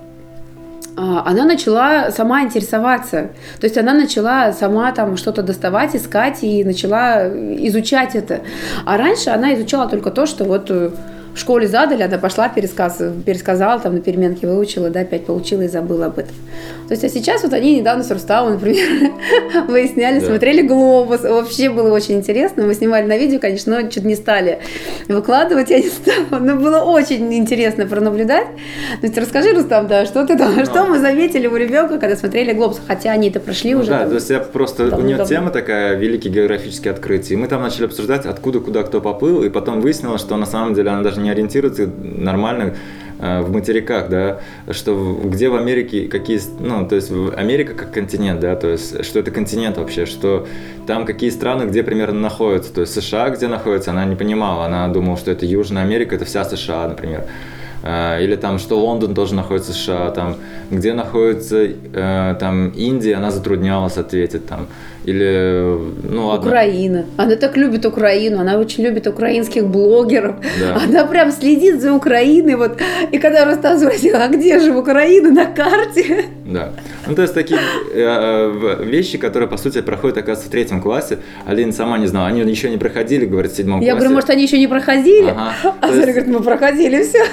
[0.99, 3.29] она начала сама интересоваться.
[3.59, 8.41] То есть она начала сама там что-то доставать, искать и начала изучать это.
[8.85, 10.89] А раньше она изучала только то, что вот э,
[11.33, 15.67] в школе задали, она пошла, пересказ, пересказала, там на переменке выучила, да, опять получила и
[15.67, 16.35] забыла об этом.
[16.89, 19.11] То есть, а сейчас вот они недавно с Рустамом, например,
[19.67, 20.25] выясняли, да.
[20.25, 21.21] смотрели «Глобус».
[21.21, 22.65] Вообще было очень интересно.
[22.65, 24.57] Мы снимали на видео, конечно, но чуть не стали
[25.07, 26.39] выкладывать, я не стала.
[26.39, 28.47] Но было очень интересно пронаблюдать.
[29.01, 32.53] То есть, расскажи, Рустам, да, что ты там, что мы заметили у ребенка, когда смотрели
[32.53, 33.91] «Глобус», хотя они это прошли ну, уже.
[33.91, 37.35] Да, там, то есть я просто, у нее тема такая, великие географические открытия.
[37.35, 40.73] И мы там начали обсуждать, откуда, куда кто поплыл, и потом выяснилось, что на самом
[40.73, 42.73] деле она даже не ориентируется нормально
[43.19, 44.39] в материках, да,
[44.71, 49.19] что где в Америке какие, ну, то есть Америка как континент, да, то есть что
[49.19, 50.47] это континент вообще, что
[50.87, 54.87] там какие страны, где примерно находятся, то есть США где находится, она не понимала, она
[54.87, 57.25] думала, что это Южная Америка, это вся США, например.
[57.83, 60.35] Э, или там, что Лондон тоже находится в США, там,
[60.69, 64.67] где находится э, там Индия, она затруднялась ответить там.
[65.09, 66.47] Или, ну ладно.
[66.47, 67.05] Украина.
[67.17, 70.35] Она так любит Украину, она очень любит украинских блогеров.
[70.59, 70.81] Да.
[70.87, 72.55] Она прям следит за Украиной.
[72.55, 72.77] Вот.
[73.11, 76.25] И когда Рустам спросил, а где же Украина на карте?
[76.45, 76.73] Да.
[77.07, 77.59] Ну, то есть такие
[77.91, 81.17] э, вещи, которые, по сути, проходят, оказывается, в третьем классе.
[81.47, 83.87] Алина сама не знала, они еще не проходили, говорит, в седьмом Я классе.
[83.87, 85.29] Я говорю, может, они еще не проходили?
[85.29, 85.75] Ага.
[85.81, 86.09] А Заря есть...
[86.09, 87.23] говорит, мы проходили все.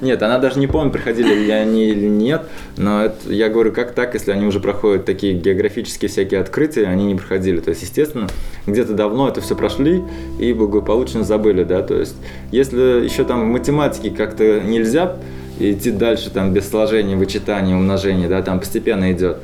[0.00, 2.42] Нет, она даже не помнит, проходили ли они или нет,
[2.76, 7.06] но это, я говорю, как так, если они уже проходят такие географические всякие открытия, они
[7.06, 7.60] не проходили.
[7.60, 8.28] То есть, естественно,
[8.66, 10.02] где-то давно это все прошли
[10.38, 12.16] и благополучно забыли, да, то есть,
[12.50, 15.16] если еще там в математике как-то нельзя
[15.58, 19.38] идти дальше там без сложения, вычитания, умножения, да, там постепенно идет,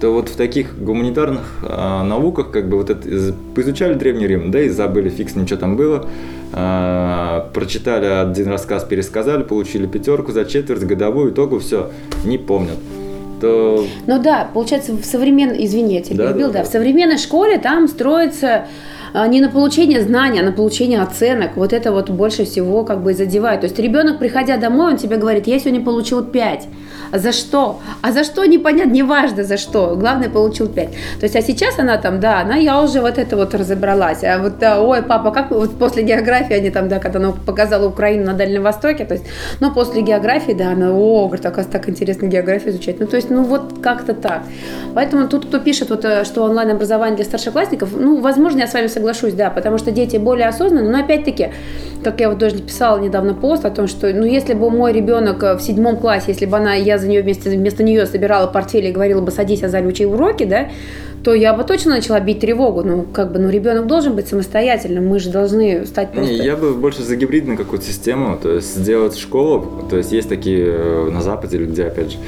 [0.00, 4.60] то вот в таких гуманитарных э, науках как бы вот это изучали Древний Рим, да
[4.60, 6.06] и забыли, фиг с ним, что там было,
[6.52, 11.90] э, прочитали один рассказ, пересказали, получили пятерку за четверть, годовую, итогу, все,
[12.24, 12.78] не помнят.
[13.40, 13.84] То...
[14.06, 17.18] Ну да, получается, в современной, извини, я тебя да, перебил, да, да, да, в современной
[17.18, 18.66] школе там строится
[19.28, 21.56] не на получение знаний, а на получение оценок.
[21.56, 23.60] Вот это вот больше всего как бы задевает.
[23.60, 26.68] То есть ребенок, приходя домой, он тебе говорит, я сегодня получил 5.
[27.10, 27.80] А за что?
[28.02, 29.96] А за что непонятно, неважно за что.
[29.96, 30.90] Главное, получил 5.
[30.90, 34.24] То есть, а сейчас она там, да, она, я уже вот это вот разобралась.
[34.24, 37.88] А вот, да, ой, папа, как вот после географии они там, да, когда она показала
[37.88, 39.24] Украину на Дальнем Востоке, то есть,
[39.60, 43.00] ну, после географии, да, она, о, говорит, оказывается, так интересно географию изучать.
[43.00, 44.42] Ну, то есть, ну, вот как-то так.
[44.94, 48.88] Поэтому тут, кто пишет, вот, э, что онлайн-образование для старшеклассников, ну, возможно, я с вами
[48.98, 51.50] соглашусь, да, потому что дети более осознанны, но опять-таки,
[52.02, 55.42] как я вот тоже писала недавно пост о том, что, ну, если бы мой ребенок
[55.42, 58.88] э, в седьмом классе, если бы она, я за нее вместе, вместо нее собирала портфели
[58.88, 60.68] и говорила бы, садись, Азаль, учи уроки, да,
[61.24, 62.82] то я бы точно начала бить тревогу.
[62.82, 66.32] Ну, как бы, ну, ребенок должен быть самостоятельным, мы же должны стать просто...
[66.32, 70.28] Не, я бы больше за гибридную какую-то систему, то есть сделать школу, то есть есть
[70.28, 72.18] такие э, на Западе или где, опять же,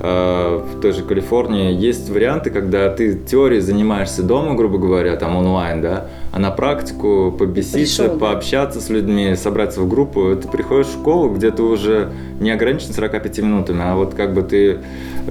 [0.00, 5.36] э, в той же Калифорнии есть варианты, когда ты теорией занимаешься дома, грубо говоря, там
[5.36, 6.05] онлайн, да,
[6.36, 11.30] а на практику побеситься, Пришел, пообщаться с людьми, собраться в группу, ты приходишь в школу,
[11.30, 14.80] где ты уже не ограничен 45 минутами, а вот как бы ты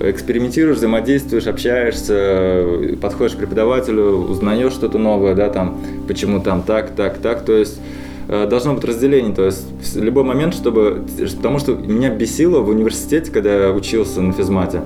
[0.02, 7.20] экспериментируешь, взаимодействуешь, общаешься, подходишь к преподавателю, узнаешь что-то новое, да, там, почему там так, так,
[7.20, 7.80] так, то есть
[8.28, 9.64] э, должно быть разделение, то есть
[9.94, 11.06] в любой момент, чтобы,
[11.38, 14.82] потому что меня бесило в университете, когда я учился на физмате,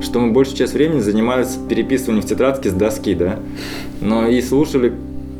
[0.00, 3.40] что мы большую часть времени занимались переписыванием в тетрадке с доски, да,
[4.00, 4.92] но и слушали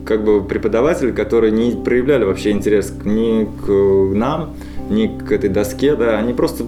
[0.05, 4.55] как бы преподаватели, которые не проявляли вообще интерес ни к нам,
[4.91, 6.65] ни к этой доске, да, они просто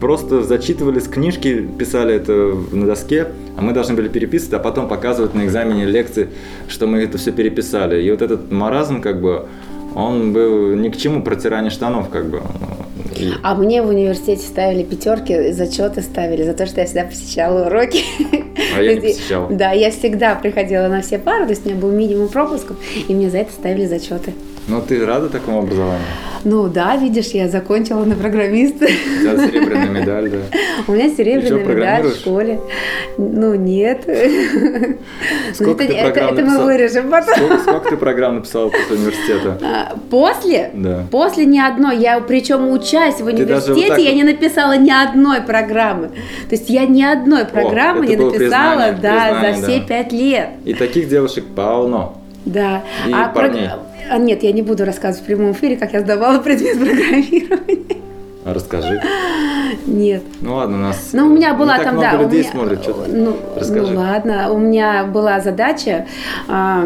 [0.00, 4.88] просто зачитывали с книжки, писали это на доске, а мы должны были переписывать, а потом
[4.88, 6.28] показывать на экзамене лекции,
[6.68, 8.02] что мы это все переписали.
[8.02, 9.46] И вот этот маразм, как бы,
[9.94, 12.42] он был ни к чему протирание штанов, как бы.
[13.42, 18.04] А мне в университете ставили пятерки, зачеты ставили за то, что я всегда посещала уроки.
[18.76, 19.48] А я не посещала.
[19.50, 22.76] Да, я всегда приходила на все пары, то есть у меня был минимум пропусков,
[23.08, 24.32] и мне за это ставили зачеты.
[24.68, 26.00] Ну, ты рада такому образованию?
[26.42, 28.84] Ну да, видишь, я закончила на программиста.
[28.84, 30.38] У тебя серебряная медаль, да?
[30.86, 32.60] У меня серебряная медаль в школе.
[33.16, 34.02] Ну нет.
[35.54, 37.34] Сколько это, ты это, это мы вырежем потом.
[37.34, 39.58] Сколько, сколько ты программ написала после университета?
[39.62, 40.70] А, после?
[40.74, 41.04] Да.
[41.10, 41.98] После ни одной.
[41.98, 46.08] Я причем учась в университете, вот я не написала ни одной программы.
[46.48, 49.86] То есть я ни одной программы О, не написала да, за все да.
[49.86, 50.48] пять лет.
[50.64, 52.20] И таких девушек полно.
[52.44, 52.84] Да.
[53.06, 53.68] И а парней.
[53.68, 53.95] Про...
[54.10, 57.96] А нет, я не буду рассказывать в прямом эфире, как я сдавала предмет программирования.
[58.44, 59.02] А расскажи.
[59.86, 60.22] Нет.
[60.40, 61.10] Ну ладно, у нас.
[61.12, 62.16] Ну у меня была там, да.
[62.16, 63.92] Людей меня, смотрит, что ну, расскажи.
[63.92, 66.06] ну ладно, у меня была задача
[66.46, 66.84] а,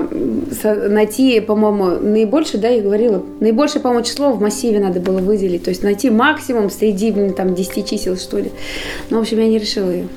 [0.88, 5.70] найти, по-моему, наибольшее, да, я говорила, наибольшее, по-моему, число в массиве надо было выделить, то
[5.70, 8.50] есть найти максимум среди там 10 чисел, что ли.
[9.10, 10.08] Ну, в общем, я не решила ее.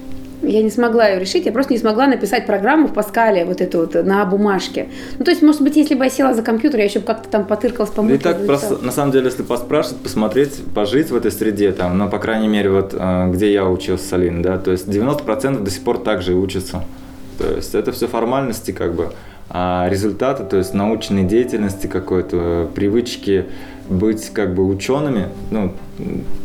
[0.43, 3.79] Я не смогла ее решить, я просто не смогла написать программу в Паскале вот эту
[3.79, 4.89] вот на бумажке.
[5.17, 7.29] Ну, то есть, может быть, если бы я села за компьютер, я еще бы как-то
[7.29, 8.19] там потыркалась, помыть.
[8.19, 12.09] И так просто, на самом деле, если поспрашивать, посмотреть, пожить в этой среде, там, ну,
[12.09, 15.71] по крайней мере, вот э, где я учился с Алиной, да, то есть 90% до
[15.71, 16.83] сих пор так же и учатся.
[17.37, 19.11] То есть это все формальности, как бы,
[19.49, 23.45] а результаты, то есть научной деятельности какой-то, привычки
[23.89, 25.73] быть как бы учеными, ну,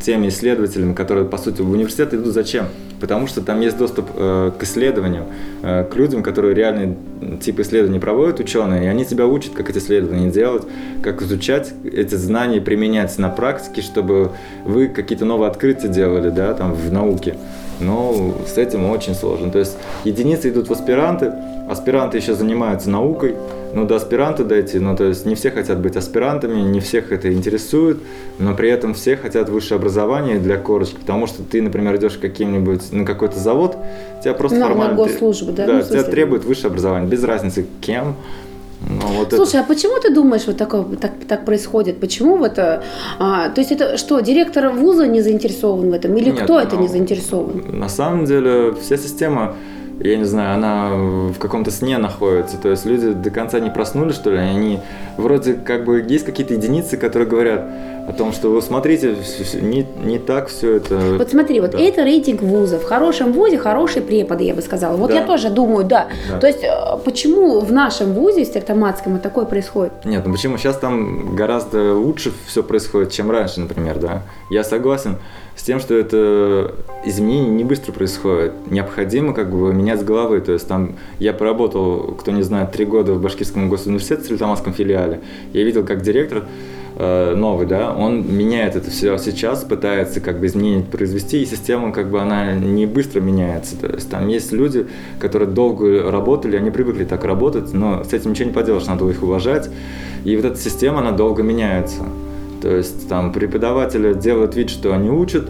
[0.02, 2.66] теми исследователями, которые, по сути, в университет идут зачем?
[3.00, 5.24] Потому что там есть доступ э, к исследованию,
[5.62, 6.96] э, к людям, которые реальный
[7.40, 10.64] тип исследований проводят ученые, и они тебя учат, как эти исследования делать,
[11.02, 14.32] как изучать эти знания, применять на практике, чтобы
[14.64, 17.37] вы какие-то новые открытия делали, да, там, в науке.
[17.80, 19.50] Но с этим очень сложно.
[19.50, 21.32] То есть единицы идут в аспиранты,
[21.68, 23.37] аспиранты еще занимаются наукой,
[23.74, 27.33] ну, до аспиранта дойти, ну, то есть не все хотят быть аспирантами, не всех это
[27.33, 27.98] интересует,
[28.38, 32.92] но при этом все хотят высшее образование для корочки, потому что ты, например, идешь каким-нибудь,
[32.92, 33.76] на какой-то завод,
[34.22, 34.96] тебя просто На- на формально...
[34.96, 35.66] госслужбу, да?
[35.66, 38.14] Ну, Да, смысле, тебя требует высшее образование, без разницы кем.
[38.88, 41.98] Ну, вот это- Слушай, а почему ты думаешь, вот такое, так, так происходит?
[41.98, 42.81] Почему вот, а,
[43.48, 46.16] то есть это что, директор вуза не заинтересован в этом?
[46.16, 47.64] Или Нет, кто это ну, не заинтересован?
[47.72, 49.57] На самом деле вся система,
[50.00, 52.56] я не знаю, она в каком-то сне находится.
[52.56, 54.80] То есть люди до конца не проснулись, что ли, они
[55.16, 57.64] вроде как бы есть какие-то единицы, которые говорят
[58.08, 59.16] о том, что вы смотрите,
[59.60, 60.96] не, не так все это.
[61.18, 61.78] Вот смотри, вот Да.
[61.78, 62.78] это рейтинг вуза.
[62.78, 64.96] В хорошем вузе хорошие преподы, я бы сказала.
[64.96, 65.16] Вот Да.
[65.20, 66.08] я тоже думаю, да.
[66.30, 66.38] Да.
[66.38, 66.70] То есть э,
[67.04, 69.92] почему в нашем вузе, в Стертоматском, такое происходит?
[70.06, 74.22] Нет, ну почему сейчас там гораздо лучше все происходит, чем раньше, например, да?
[74.50, 75.16] Я согласен
[75.54, 76.72] с тем, что это
[77.04, 78.52] изменение не быстро происходит.
[78.70, 80.40] Необходимо как бы менять с головы.
[80.40, 84.72] То есть там я поработал, кто не знает, три года в Башкирском госуниверситете в Стрельтамасском
[84.72, 85.20] филиале.
[85.52, 86.44] Я видел, как директор
[86.98, 92.11] новый, да, он меняет это все сейчас, пытается как бы изменить, произвести, и система как
[92.11, 93.76] бы она не быстро меняется.
[93.76, 94.88] То есть там есть люди,
[95.20, 99.22] которые долго работали, они привыкли так работать, но с этим ничего не поделаешь, надо их
[99.22, 99.70] уважать.
[100.24, 102.02] И вот эта система, она долго меняется.
[102.61, 105.48] То есть там преподаватели делают вид, что они учат,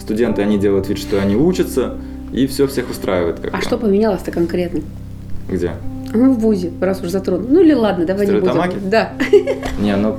[0.00, 1.94] студенты, они делают вид, что они учатся,
[2.32, 3.38] и все всех устраивает.
[3.38, 4.80] Как А что поменялось-то конкретно?
[5.48, 5.72] Где?
[6.12, 7.46] Ну, в ВУЗе, раз уж затронул.
[7.48, 8.90] Ну или ладно, давай не будем.
[8.90, 9.12] Да.
[9.80, 10.18] Не, ну,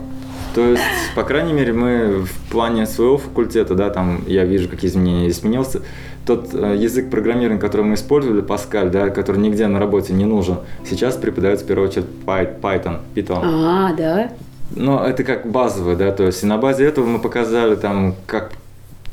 [0.53, 0.83] то есть,
[1.15, 5.81] по крайней мере, мы в плане своего факультета, да, там я вижу, какие изменения изменился.
[6.25, 10.57] Тот э, язык программирования, который мы использовали, Pascal, да, который нигде на работе не нужен,
[10.87, 13.41] сейчас преподается в первую очередь Py- Python, Python.
[13.43, 14.31] А, да.
[14.75, 18.51] Но это как базовое, да, то есть и на базе этого мы показали там, как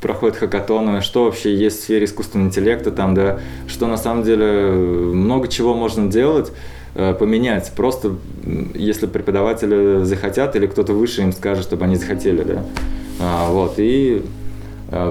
[0.01, 4.45] проходят хакатоны, что вообще есть в сфере искусственного интеллекта, там, да, что на самом деле
[4.45, 6.51] э, много чего можно делать,
[7.19, 8.15] поменять, просто
[8.73, 12.63] если преподаватели захотят или кто-то выше им скажет, чтобы они захотели, да,
[13.19, 14.23] А, вот, и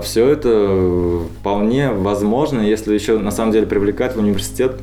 [0.02, 4.80] все это вполне возможно, если еще на самом деле привлекать в университет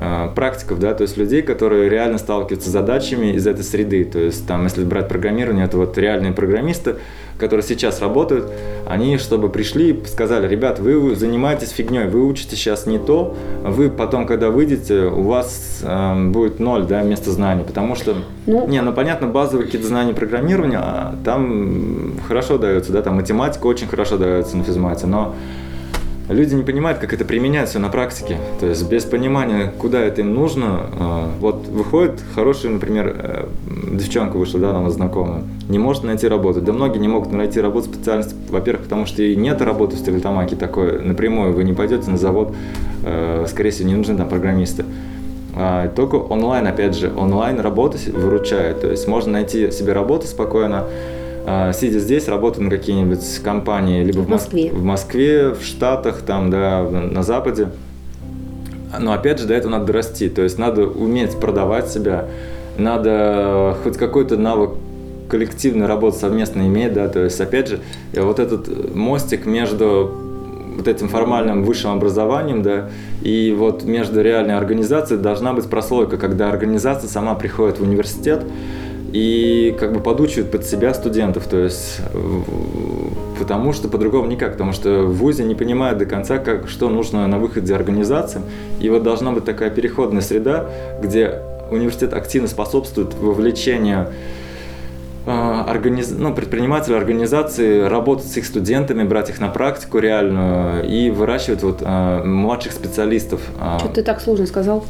[0.00, 4.02] э, практиков, да, то есть людей, которые реально сталкиваются с задачами из этой среды.
[4.04, 6.96] То есть там, если брать программирование, это вот реальные программисты,
[7.40, 8.50] которые сейчас работают,
[8.86, 13.90] они чтобы пришли и сказали, ребят, вы занимаетесь фигней, вы учите сейчас не то, вы
[13.90, 18.14] потом, когда выйдете, у вас э, будет ноль, да, места знаний, потому что,
[18.46, 18.68] Ну.
[18.68, 23.88] не, ну понятно, базовые какие-то знания программирования, а там хорошо дается, да, там математика очень
[23.88, 25.34] хорошо дается на физмате, но
[26.30, 28.36] Люди не понимают, как это применять все на практике.
[28.60, 30.86] То есть без понимания, куда это им нужно.
[30.92, 33.46] э, Вот выходит хорошая, например, э,
[33.92, 36.60] девчонка вышла, да, нам знакомая, не может найти работу.
[36.60, 40.54] Да многие не могут найти работу специальность, во-первых, потому что и нет работы в Стерлитамаке
[40.54, 41.52] такой напрямую.
[41.52, 42.54] Вы не пойдете на завод,
[43.04, 44.84] э, скорее всего, не нужны там программисты.
[45.56, 48.82] А, Только онлайн, опять же, онлайн работа выручает.
[48.82, 50.88] То есть можно найти себе работу спокойно, а,
[51.74, 54.70] сидя здесь, работать на какие-нибудь компании, либо В Москве.
[54.70, 57.68] в Москве, в Штатах, там, да, на Западе.
[58.98, 60.28] Но опять же, до этого надо расти.
[60.28, 62.26] То есть надо уметь продавать себя,
[62.76, 64.70] надо хоть какой-то навык
[65.28, 67.78] коллективной работы совместно иметь, да, то есть, опять же,
[68.14, 70.10] вот этот мостик между
[70.76, 72.90] вот этим формальным высшим образованием, да,
[73.22, 78.42] и вот между реальной организацией должна быть прослойка, когда организация сама приходит в университет
[79.12, 84.72] и как бы подучивает под себя студентов, то есть в- потому что по-другому никак, потому
[84.72, 88.44] что в ВУЗе не понимают до конца, как, что нужно на выходе организациям,
[88.80, 90.66] и вот должна быть такая переходная среда,
[91.02, 94.08] где университет активно способствует вовлечению
[95.26, 96.10] а, организ...
[96.10, 101.78] ну, предприниматели, организации работать с их студентами, брать их на практику реальную и выращивать вот,
[101.82, 103.40] а, младших специалистов.
[103.60, 104.84] А, Что ты так сложно сказал?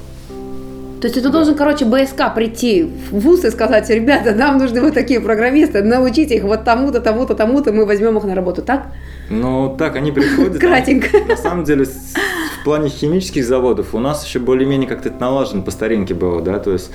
[1.00, 4.92] То есть ты должен, короче, БСК прийти в ВУЗ и сказать, ребята, нам нужны вот
[4.92, 8.88] такие программисты, научите их вот тому-то, тому-то, тому-то, мы возьмем их на работу, так?
[9.30, 10.58] Ну, так, они приходят.
[10.60, 11.08] Кратенько.
[11.26, 15.70] На самом деле, в плане химических заводов у нас еще более-менее как-то это налажено по
[15.70, 16.90] старинке было, да, то есть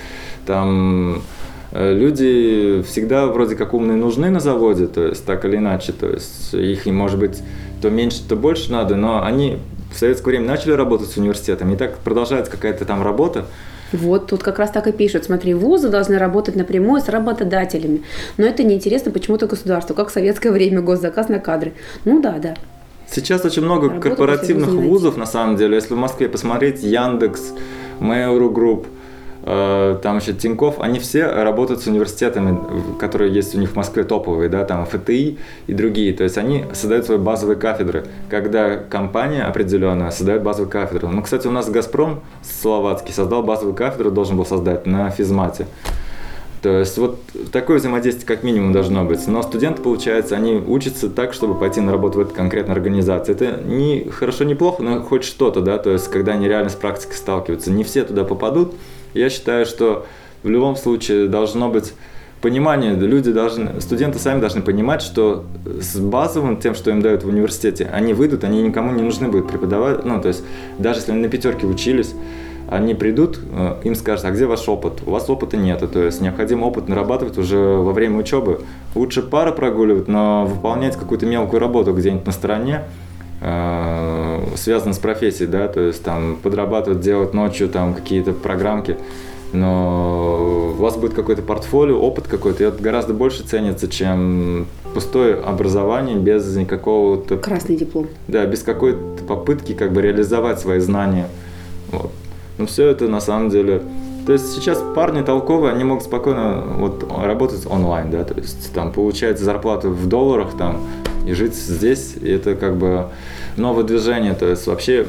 [0.45, 1.23] там
[1.71, 6.07] э, люди всегда вроде как умные нужны на заводе, то есть так или иначе, то
[6.07, 7.41] есть их, может быть,
[7.81, 9.57] то меньше, то больше надо, но они
[9.91, 13.45] в советское время начали работать с университетом, и так продолжается какая-то там работа,
[13.91, 15.25] вот тут как раз так и пишут.
[15.25, 18.03] Смотри, вузы должны работать напрямую с работодателями.
[18.37, 21.73] Но это неинтересно почему-то государству, как в советское время госзаказ на кадры.
[22.03, 22.55] Ну да, да.
[23.09, 25.75] Сейчас очень много Работа корпоративных вузов, на самом деле.
[25.75, 27.53] Если в Москве посмотреть, Яндекс,
[27.99, 28.87] Mail.ru Group,
[29.45, 32.59] там еще Тиньков, они все работают с университетами,
[32.99, 35.37] которые есть у них в Москве топовые, да, там ФТИ
[35.67, 36.13] и другие.
[36.13, 41.07] То есть они создают свои базовые кафедры, когда компания определенная создает базовые кафедры.
[41.09, 45.67] Ну, кстати, у нас Газпром словацкий создал базовую кафедру, должен был создать на физмате.
[46.63, 47.19] То есть вот
[47.51, 49.27] такое взаимодействие как минимум должно быть.
[49.27, 53.33] Но студенты, получается, они учатся так, чтобы пойти на работу в этой конкретной организации.
[53.33, 56.73] Это не хорошо, не плохо, но хоть что-то, да, то есть когда они реально с
[56.73, 57.69] практикой сталкиваются.
[57.69, 58.73] Не все туда попадут.
[59.15, 60.05] Я считаю, что
[60.43, 61.93] в любом случае должно быть
[62.41, 67.29] понимание, люди должны, студенты сами должны понимать, что с базовым тем, что им дают в
[67.29, 70.43] университете, они выйдут, они никому не нужны будут преподавать, ну, то есть
[70.77, 72.13] даже если они на пятерке учились,
[72.69, 75.01] они придут, э, им скажут, а где ваш опыт?
[75.05, 78.61] У вас опыта нет, то есть необходим опыт нарабатывать уже во время учебы.
[78.95, 82.83] Лучше пары прогуливать, но выполнять какую-то мелкую работу где-нибудь на стороне,
[84.55, 88.97] связано с профессией, да, то есть там подрабатывать, делать ночью там какие-то программки,
[89.53, 95.35] но у вас будет какое-то портфолио, опыт какой-то, и это гораздо больше ценится, чем пустое
[95.35, 97.37] образование без никакого-то...
[97.37, 98.07] Красный диплом.
[98.27, 101.27] Да, без какой-то попытки как бы реализовать свои знания.
[101.91, 102.11] Вот.
[102.57, 103.81] Но все это на самом деле...
[104.25, 108.91] То есть сейчас парни толковые, они могут спокойно вот, работать онлайн, да, то есть там
[108.91, 110.79] получать зарплату в долларах там
[111.25, 113.07] и жить здесь, и это как бы
[113.57, 115.07] новое движение, то есть вообще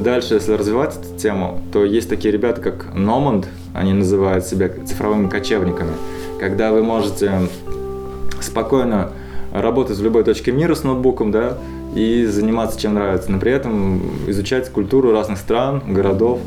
[0.00, 5.28] дальше, если развивать эту тему, то есть такие ребята, как Nomad, они называют себя цифровыми
[5.28, 5.92] кочевниками,
[6.40, 7.32] когда вы можете
[8.40, 9.10] спокойно
[9.52, 11.58] работать в любой точке мира с ноутбуком, да,
[11.94, 16.40] и заниматься чем нравится, но при этом изучать культуру разных стран, городов,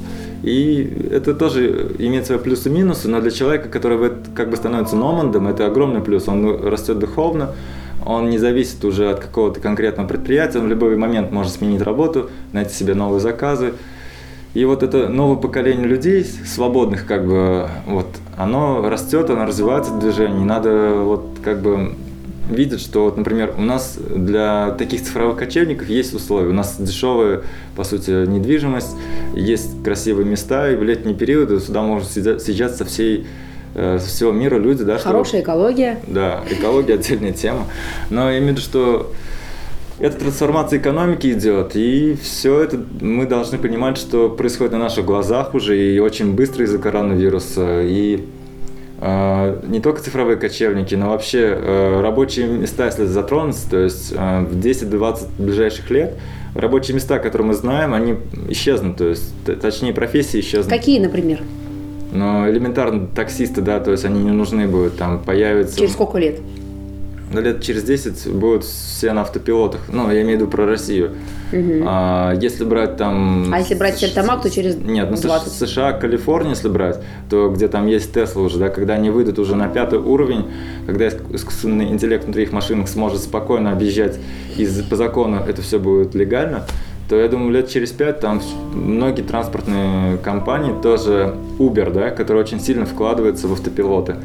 [0.43, 4.95] и это тоже имеет свои плюсы и минусы, но для человека, который как бы становится
[4.95, 6.27] номандом, это огромный плюс.
[6.27, 7.51] Он растет духовно,
[8.05, 12.29] он не зависит уже от какого-то конкретного предприятия, он в любой момент может сменить работу,
[12.53, 13.73] найти себе новые заказы.
[14.53, 19.99] И вот это новое поколение людей, свободных, как бы, вот, оно растет, оно развивается в
[19.99, 20.43] движении.
[20.43, 21.93] Надо вот как бы
[22.49, 26.49] видят, что, вот, например, у нас для таких цифровых кочевников есть условия.
[26.49, 27.43] У нас дешевая,
[27.75, 28.95] по сути, недвижимость,
[29.35, 33.25] есть красивые места, и в летние периоды сюда можно съезжать со всей
[33.73, 35.99] со всего мира люди, да, Хорошая что, экология.
[36.07, 37.67] Да, экология отдельная тема.
[38.09, 39.11] Но я имею в виду, что
[40.01, 45.53] эта трансформация экономики идет, и все это мы должны понимать, что происходит на наших глазах
[45.53, 47.81] уже, и очень быстро из-за коронавируса.
[47.83, 48.25] И
[48.99, 54.45] а, не только цифровые кочевники, но вообще э, рабочие места, если затронуть, то есть э,
[54.45, 56.15] в 10-20 ближайших лет
[56.55, 58.15] рабочие места, которые мы знаем, они
[58.49, 60.67] исчезнут, то есть точнее профессии исчезнут.
[60.67, 61.41] Какие, например?
[62.11, 65.77] Но элементарно таксисты, да, то есть они не нужны будут, там появятся...
[65.77, 66.39] Через сколько лет?
[67.33, 69.81] на лет через 10 будут все на автопилотах.
[69.89, 71.11] Ну, я имею в виду про Россию.
[71.51, 71.83] Угу.
[71.85, 73.51] А, если брать там...
[73.53, 75.51] А если брать Сельтамак, то через Нет, ну 20.
[75.51, 76.99] США, Калифорния, если брать,
[77.29, 80.45] то где там есть Тесла уже, да, когда они выйдут уже на пятый уровень,
[80.85, 84.19] когда искусственный интеллект внутри их машин сможет спокойно объезжать,
[84.57, 86.65] и по закону это все будет легально,
[87.11, 88.41] то я думаю, лет через пять там
[88.73, 94.15] многие транспортные компании, тоже Uber, да, которые очень сильно вкладываются в автопилоты,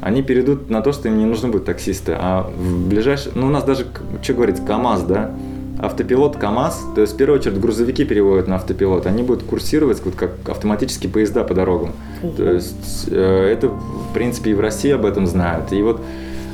[0.00, 2.16] они перейдут на то, что им не нужны будут таксисты.
[2.18, 3.30] А в ближайшее...
[3.36, 3.86] Ну, у нас даже,
[4.22, 5.30] что говорить, КАМАЗ, да?
[5.78, 10.16] Автопилот КАМАЗ, то есть в первую очередь грузовики переводят на автопилот, они будут курсировать вот
[10.16, 11.92] как автоматические поезда по дорогам.
[12.24, 12.32] Угу.
[12.32, 15.72] То есть э, это, в принципе, и в России об этом знают.
[15.72, 16.00] И вот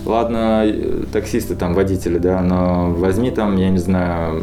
[0.04, 0.64] Ладно,
[1.12, 4.42] таксисты там, водители, да, но возьми там, я не знаю...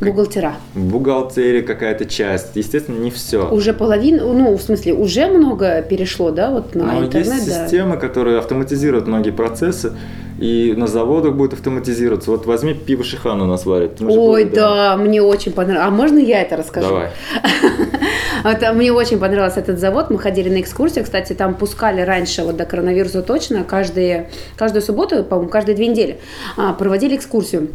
[0.00, 0.54] Бухгалтера.
[0.74, 2.56] Бухгалтерия какая-то часть.
[2.56, 3.48] Естественно, не все.
[3.50, 7.64] Уже половина, ну, в смысле, уже много перешло, да, вот на но интернет, есть да.
[7.64, 9.92] системы, которые автоматизируют многие процессы
[10.38, 12.30] и на заводах будет автоматизироваться.
[12.30, 14.00] Вот возьми пиво Шихан у нас варит.
[14.00, 15.86] Ой, да, мне очень понравилось.
[15.86, 16.88] А можно я это расскажу?
[16.88, 17.10] Давай.
[18.44, 20.10] Это, мне очень понравился этот завод.
[20.10, 21.04] Мы ходили на экскурсию.
[21.04, 26.18] Кстати, там пускали раньше, вот до коронавируса точно, каждые, каждую субботу, по-моему, каждые две недели
[26.58, 27.68] а, проводили экскурсию.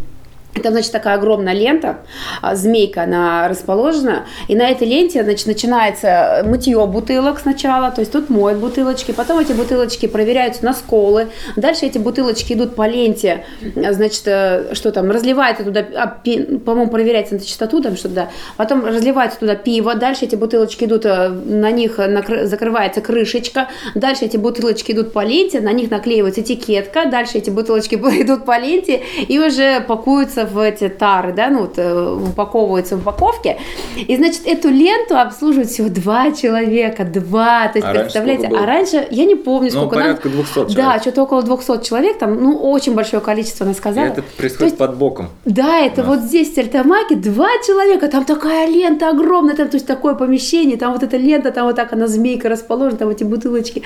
[0.54, 2.00] Там, значит, такая огромная лента,
[2.41, 8.12] а, змейка она расположена, и на этой ленте, значит, начинается мытье бутылок сначала, то есть
[8.12, 13.45] тут моют бутылочки, потом эти бутылочки проверяются на сколы, дальше эти бутылочки идут по ленте,
[13.62, 18.84] значит, э, что там, разливается туда, а, по-моему, проверяется на чистоту, там что-то, да, потом
[18.86, 22.00] разливается туда пиво, дальше эти бутылочки идут, э, на них
[22.43, 27.95] закрывается крышечка, дальше эти бутылочки идут по ленте, на них наклеивается этикетка, дальше эти бутылочки
[28.22, 33.01] идут по ленте и уже пакуются в эти тары, да, ну вот э, упаковываются в
[33.01, 33.57] упаковке.
[33.95, 37.67] И, значит, эту ленту обслуживают всего два человека, два.
[37.67, 40.75] То есть, А представляете, а раньше, я не помню, Ну, сколько порядка нам- 200 человек.
[40.75, 44.05] Да, что-то около 200 человек, там, ну, очень большое количество, она И сказала.
[44.05, 45.29] это То происходит есть, под боком.
[45.45, 46.07] да, это Да.
[46.09, 50.77] вот здесь, в Тельтамаке, два человека, там такая лента огромная, там, то есть такое помещение,
[50.77, 53.83] там вот эта лента, там вот так она змейка расположена, там эти бутылочки.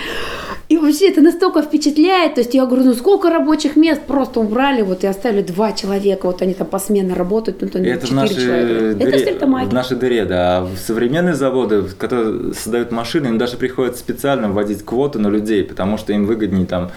[0.70, 4.82] И вообще это настолько впечатляет, то есть я говорю, ну сколько рабочих мест просто убрали,
[4.82, 8.16] вот и оставили два человека, вот они там посменно работают, ну, то это в четыре
[8.16, 8.74] нашей, человека.
[8.74, 9.70] Это в дыре, Тельтамаке.
[9.70, 10.58] в нашей дыре, да.
[10.58, 15.64] А в современные заводы, которые создают машины, им даже приходится специально вводить квоты на людей,
[15.64, 16.92] потому что им выгоднее там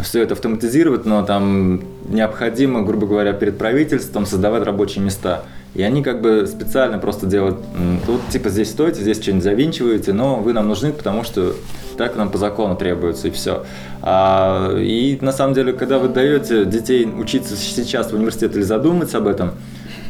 [0.00, 5.44] все это автоматизировать, но там необходимо, грубо говоря, перед правительством создавать рабочие места.
[5.74, 7.58] И они как бы специально просто делают,
[8.06, 11.54] тут типа здесь стойте, здесь что-нибудь завинчиваете, но вы нам нужны, потому что
[11.96, 13.64] так нам по закону требуется, и все.
[14.02, 19.26] и на самом деле, когда вы даете детей учиться сейчас в университет или задуматься об
[19.26, 19.52] этом,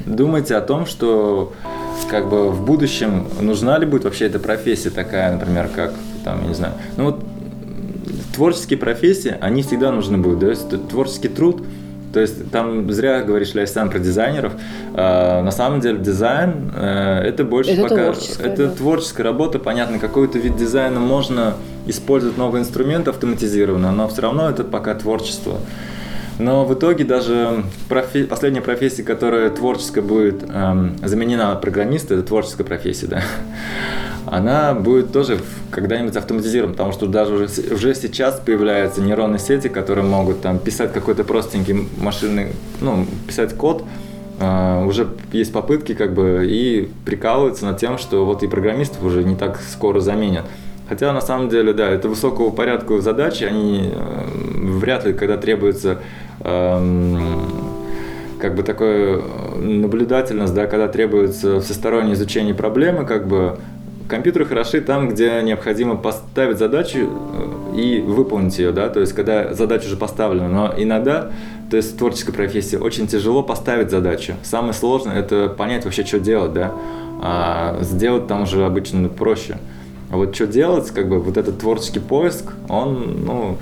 [0.04, 1.52] думайте о том, что
[2.10, 5.92] как бы в будущем нужна ли будет вообще эта профессия такая, например, как
[6.24, 7.24] там, я не знаю, ну вот
[8.34, 11.62] творческие профессии, они всегда нужны будут, то есть творческий труд,
[12.16, 14.54] то есть там зря говоришь, Ляйсан, про дизайнеров.
[14.94, 18.74] А, на самом деле дизайн э, это больше Это пока творческая, это да.
[18.74, 24.64] творческая работа, понятно, какой-то вид дизайна можно использовать новый инструмент автоматизированно, но все равно это
[24.64, 25.58] пока творчество.
[26.38, 32.64] Но в итоге даже профи- последняя профессия, которая творческая будет эм, заменена программиста, это творческая
[32.64, 33.22] профессия, да,
[34.26, 35.38] она будет тоже
[35.70, 40.92] когда-нибудь автоматизирована, потому что даже уже, уже сейчас появляются нейронные сети, которые могут там писать
[40.92, 42.48] какой-то простенький машинный,
[42.80, 43.84] ну, писать код,
[44.38, 49.24] А, уже есть попытки как бы и прикалываются над тем, что вот и программистов уже
[49.24, 50.44] не так скоро заменят.
[50.90, 54.24] Хотя на самом деле, да, это высокого порядка задачи, они э,
[54.78, 56.00] вряд ли, когда требуется
[56.40, 56.80] как
[58.54, 63.58] бы такое э, наблюдательность, да, когда требуется всестороннее изучение проблемы, как бы
[64.08, 69.54] компьютеры хороши там, где необходимо поставить задачу э, и выполнить ее, да, то есть когда
[69.54, 71.30] задача уже поставлена, но иногда,
[71.70, 74.34] то есть в творческой профессии очень тяжело поставить задачу.
[74.42, 76.72] Самое сложное это понять вообще, что делать, да,
[77.22, 79.58] а сделать там уже обычно проще.
[80.10, 83.58] А вот что делать, как бы вот этот творческий поиск, он, ну,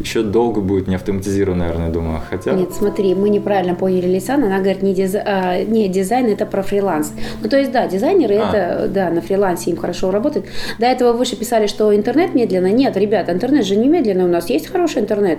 [0.00, 2.20] еще долго будет не автоматизирован, наверное, думаю.
[2.28, 2.52] Хотя...
[2.52, 6.62] Нет, смотри, мы неправильно поняли Лисан, она говорит, не, диз- а, не дизайн, это про
[6.62, 7.12] фриланс.
[7.42, 8.48] Ну, то есть, да, дизайнеры, А.
[8.48, 10.46] это, да, на фрилансе им хорошо работают.
[10.78, 12.66] До этого выше писали, что интернет медленно.
[12.72, 15.38] Нет, ребята, интернет же не медленно, у нас есть хороший интернет.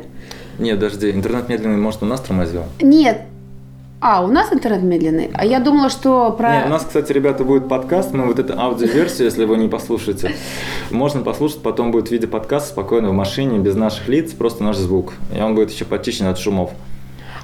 [0.60, 2.64] Нет, подожди, интернет медленный, может, у нас тормозил?
[2.82, 3.18] Нет.
[4.06, 5.32] А, у нас интернет медленный.
[5.34, 6.58] А я думала, что про...
[6.58, 10.36] Нет, у нас, кстати, ребята, будет подкаст, мы вот эту аудиоверсию, если вы не послушаете,
[10.91, 14.76] можно послушать, потом будет в виде подкаста спокойно в машине, без наших лиц, просто наш
[14.76, 15.14] звук.
[15.34, 16.72] И он будет еще почищен от шумов.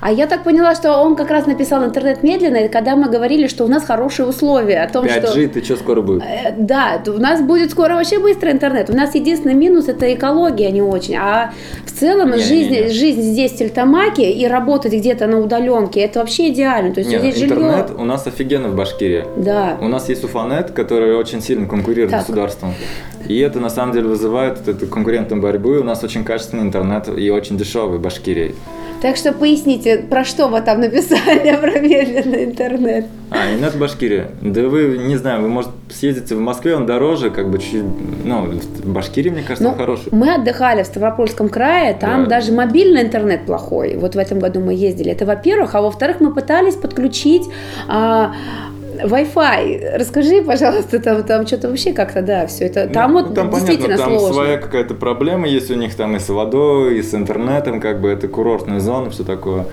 [0.01, 3.65] А я так поняла, что он как раз написал интернет медленный, когда мы говорили, что
[3.65, 4.81] у нас хорошие условия.
[4.83, 5.47] О том, 5G, что...
[5.49, 6.23] ты что скоро будет?
[6.23, 8.89] Э, Да, у нас будет скоро вообще быстрый интернет.
[8.89, 11.15] У нас единственный минус это экология не очень.
[11.15, 11.51] А
[11.85, 12.89] в целом Не, жизнь, не, не.
[12.89, 16.93] жизнь здесь в Тельтамаке и работать где-то на удаленке это вообще идеально.
[16.93, 18.01] То есть Нет, здесь интернет жилье.
[18.01, 19.25] у нас офигенно в Башкирии.
[19.37, 19.77] Да.
[19.81, 22.21] У нас есть Уфанет, который очень сильно конкурирует Так.
[22.21, 22.73] с государством.
[23.29, 25.75] И это на самом деле вызывает эту конкурентную борьбу.
[25.75, 28.55] И у нас очень качественный интернет и очень дешевый Башкирии.
[29.01, 33.05] Так что поясните, про что вы там написали про медленный интернет.
[33.31, 34.25] А, интернет в Башкирии.
[34.41, 37.83] Да вы, не знаю, вы, может, съездите в Москве, он дороже, как бы чуть...
[38.25, 38.47] Ну,
[38.83, 40.09] в Башкирии, мне кажется, Ну, хороший.
[40.11, 42.29] мы отдыхали в Ставропольском крае, там Да.
[42.31, 43.95] даже мобильный интернет плохой.
[43.95, 45.11] Вот в этом году мы ездили.
[45.11, 45.75] Это во-первых.
[45.75, 47.43] А во-вторых, мы пытались подключить
[47.87, 48.33] а,
[49.03, 49.97] Wi-Fi.
[49.97, 52.87] Расскажи, пожалуйста, там, там что-то вообще как-то, да, все это.
[52.87, 54.33] Там Ну, вот там действительно понятно, там сложно.
[54.33, 58.09] своя какая-то проблема есть у них там и с водой, и с интернетом, как бы
[58.09, 59.65] это курортная зона, все такое.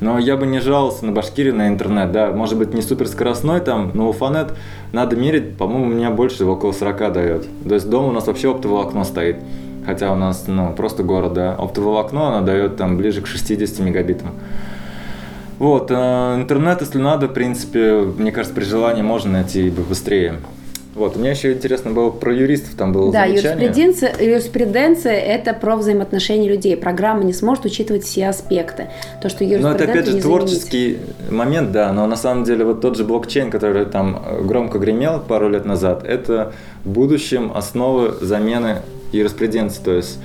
[0.00, 3.60] Но я бы не жаловался на Башкирии на интернет, да, может быть не супер скоростной
[3.60, 4.52] там, но Уфанет
[4.92, 7.46] надо мерить, по-моему, у меня больше около 40 дает.
[7.66, 9.36] То есть дома у нас вообще оптоволокно стоит.
[9.86, 11.52] Хотя у нас, ну, просто город, да.
[11.52, 14.30] Оптоволокно, оно дает там ближе к 60 мегабитам.
[15.58, 15.94] Вот, э,
[16.36, 20.34] интернет, если надо, в принципе, мне кажется, при желании можно найти бы быстрее.
[20.94, 23.64] Вот, у меня еще интересно было про юристов, там было Да, замечание.
[23.66, 26.76] юриспруденция, юриспруденция– это про взаимоотношения людей.
[26.76, 28.88] Программа не сможет учитывать все аспекты.
[29.20, 30.22] То, что Ну, это опять же не заменить.
[30.22, 30.98] творческий
[31.30, 35.18] момент, да, но на самом деле вот тот же блокчейн, который там э, громко гремел
[35.18, 36.52] пару лет назад, это
[36.84, 40.18] в будущем основа замены юриспруденции, то есть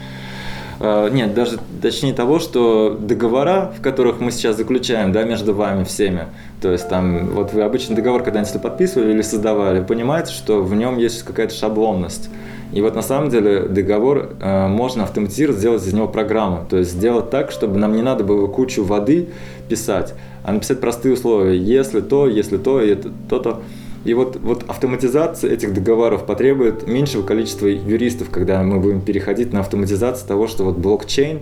[0.80, 6.28] нет, даже точнее того, что договора, в которых мы сейчас заключаем, да, между вами всеми,
[6.62, 10.98] то есть там, вот вы обычный договор когда-нибудь подписывали или создавали, понимаете, что в нем
[10.98, 12.30] есть какая-то шаблонность.
[12.72, 16.66] И вот на самом деле договор э, можно автоматизировать, сделать из него программу.
[16.70, 19.30] То есть сделать так, чтобы нам не надо было кучу воды
[19.68, 20.14] писать,
[20.44, 21.58] а написать простые условия.
[21.58, 22.96] Если то, если то, и
[23.28, 23.62] то-то.
[24.10, 29.60] И вот, вот автоматизация этих договоров потребует меньшего количества юристов, когда мы будем переходить на
[29.60, 31.42] автоматизацию того, что вот блокчейн,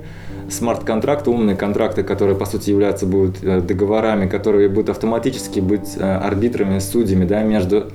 [0.50, 6.02] смарт-контракты, умные контракты, которые по сути являются будут э, договорами, которые будут автоматически быть э,
[6.04, 7.86] арбитрами, судьями да, между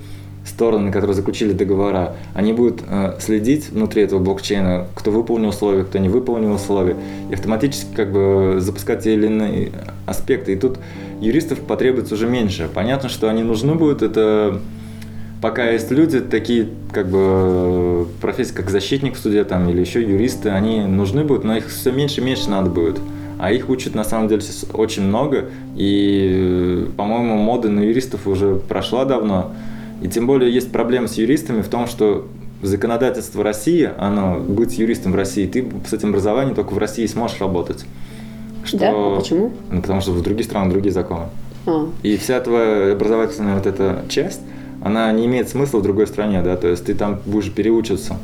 [0.43, 5.99] стороны, которые заключили договора, они будут э, следить внутри этого блокчейна, кто выполнил условия, кто
[5.99, 6.97] не выполнил условия,
[7.29, 9.71] и автоматически как бы запускать те или иные
[10.05, 10.53] аспекты.
[10.53, 10.79] И тут
[11.21, 12.69] юристов потребуется уже меньше.
[12.73, 14.59] Понятно, что они нужны будут, это
[15.41, 20.49] пока есть люди, такие как бы профессии, как защитник в суде там, или еще юристы,
[20.49, 22.99] они нужны будут, но их все меньше и меньше надо будет.
[23.39, 28.55] А их учат на самом деле сейчас очень много, и, по-моему, мода на юристов уже
[28.55, 29.51] прошла давно.
[30.01, 32.27] И тем более есть проблема с юристами в том, что
[32.61, 37.41] законодательство России, оно, быть юристом в России, ты с этим образованием только в России сможешь
[37.41, 37.85] работать.
[38.63, 38.89] Что, Да?
[38.91, 39.51] А почему?
[39.71, 41.25] Ну, потому что в других странах другие законы.
[41.65, 44.41] А, И вся твоя образовательная вот эта часть,
[44.83, 48.17] она не имеет смысла в другой стране, да, то есть ты там будешь переучиваться.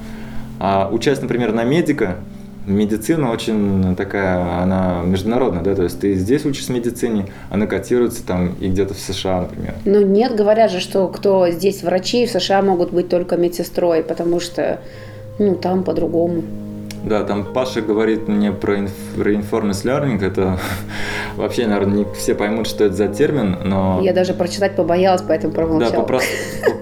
[0.59, 2.17] А участь, например, на медика,
[2.65, 8.55] медицина очень такая, она международная, да, то есть ты здесь учишься медицине, она котируется там
[8.59, 9.73] и где-то в США, например.
[9.85, 14.39] Ну нет, говорят же, что кто здесь врачи, в США могут быть только медсестрой, потому
[14.39, 14.81] что
[15.39, 16.43] ну там по-другому.
[17.09, 20.59] Да, там Паша говорит мне про reinforcement learning, это
[21.37, 23.99] вообще, наверное, не все поймут, что это за термин, но...
[24.03, 26.03] Я даже прочитать побоялась, поэтому Да, промолчала.
[26.05, 26.21] по-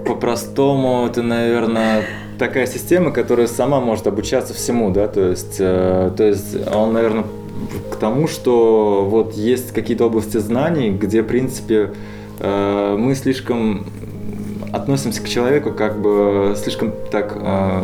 [0.04, 2.04] по-простому это, наверное,
[2.38, 7.24] такая система, которая сама может обучаться всему, да, то есть, э, то есть он, наверное,
[7.90, 11.92] к тому, что вот есть какие-то области знаний, где, в принципе,
[12.38, 13.86] э, мы слишком
[14.74, 17.82] относимся к человеку как бы слишком так э,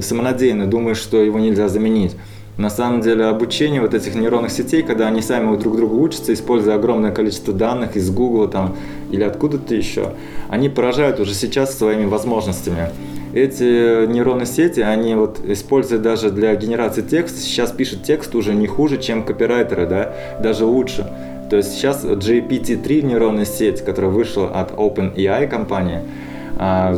[0.00, 2.16] самонадеянно, думаешь, что его нельзя заменить.
[2.58, 6.76] На самом деле обучение вот этих нейронных сетей, когда они сами друг другу учатся, используя
[6.76, 8.74] огромное количество данных из Google там,
[9.10, 10.14] или откуда-то еще,
[10.48, 12.88] они поражают уже сейчас своими возможностями.
[13.34, 18.66] Эти нейронные сети, они вот используют даже для генерации текста, сейчас пишут текст уже не
[18.66, 21.06] хуже, чем копирайтеры, да, даже лучше.
[21.50, 26.00] То есть сейчас GPT-3 нейронная сеть, которая вышла от OpenAI компании,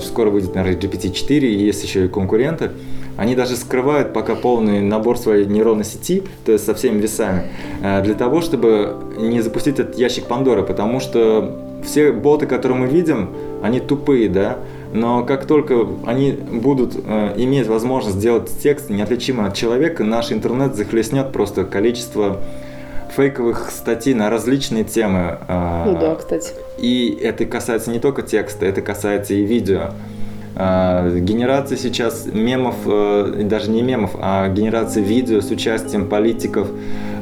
[0.02, 2.70] скоро выйдет, наверное, GPT-4, и есть еще и конкуренты,
[3.18, 7.50] они даже скрывают пока полный набор своей нейронной сети, то есть со всеми весами,
[7.82, 12.86] э, для того, чтобы не запустить этот ящик Пандоры, потому что все боты, которые мы
[12.86, 13.30] видим,
[13.60, 14.58] они тупые, да,
[14.92, 20.76] но как только они будут э, иметь возможность сделать текст неотличимый от человека, наш интернет
[20.76, 22.36] захлестнет просто количество
[23.16, 25.38] фейковых статей на различные темы.
[25.48, 26.52] э, Ну да, кстати.
[26.80, 29.90] И это касается не только текста, это касается и видео.
[30.60, 36.68] А, Генерация сейчас мемов, э, даже не мемов, а генерация видео с участием политиков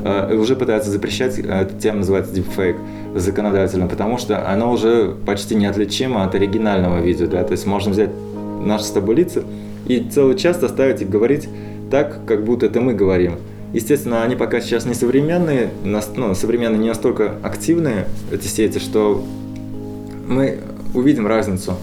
[0.04, 2.78] э, уже пытаются запрещать, э, эта тема называется deepfake
[3.14, 8.10] законодательно, потому что она уже почти неотличима от оригинального видео, да, то есть можно взять
[8.64, 8.94] наши с
[9.86, 11.48] и целый час заставить их говорить
[11.90, 13.36] так, как будто это мы говорим.
[13.72, 19.22] Естественно, они пока сейчас не современные, ну, современные не настолько активные, эти сети, что
[20.26, 20.58] мы
[20.94, 21.74] увидим разницу,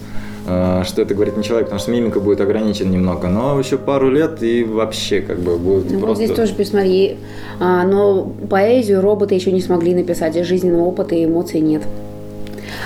[0.46, 4.10] э, что это говорит не человек, потому что мимика будет ограничена немного, но еще пару
[4.10, 6.24] лет и вообще как бы будет Ну, просто...
[6.24, 7.16] здесь тоже посмотри,
[7.60, 11.82] а, но поэзию роботы еще не смогли написать, жизненного опыта и эмоций нет.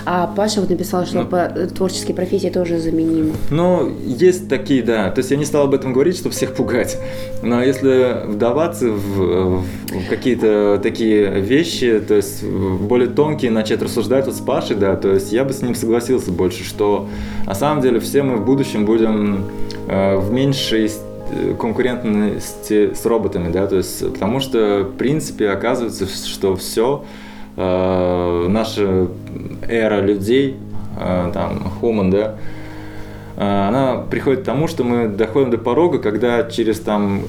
[0.05, 1.27] А Паша вот написал, что Ну.
[1.27, 3.33] по- творческие профессии тоже заменимы.
[3.51, 5.11] Ну, есть такие, да.
[5.11, 6.99] То есть я не стал об этом говорить, чтобы всех пугать.
[7.43, 9.65] Но если вдаваться в, в
[10.09, 15.33] какие-то такие вещи, то есть более тонкие, начать рассуждать вот с Пашей, да, то есть
[15.33, 17.09] я бы с ним согласился больше, что
[17.47, 19.45] на самом деле все мы в будущем будем
[19.89, 20.87] э, в меньшей
[21.31, 27.05] э, конкурентности с роботами, да, то есть потому что в принципе оказывается, что все
[27.57, 29.09] наша
[29.69, 30.57] эра людей,
[30.99, 32.35] э, там, human, да,
[33.37, 37.23] э, она приходит к тому, что мы доходим до порога, когда через там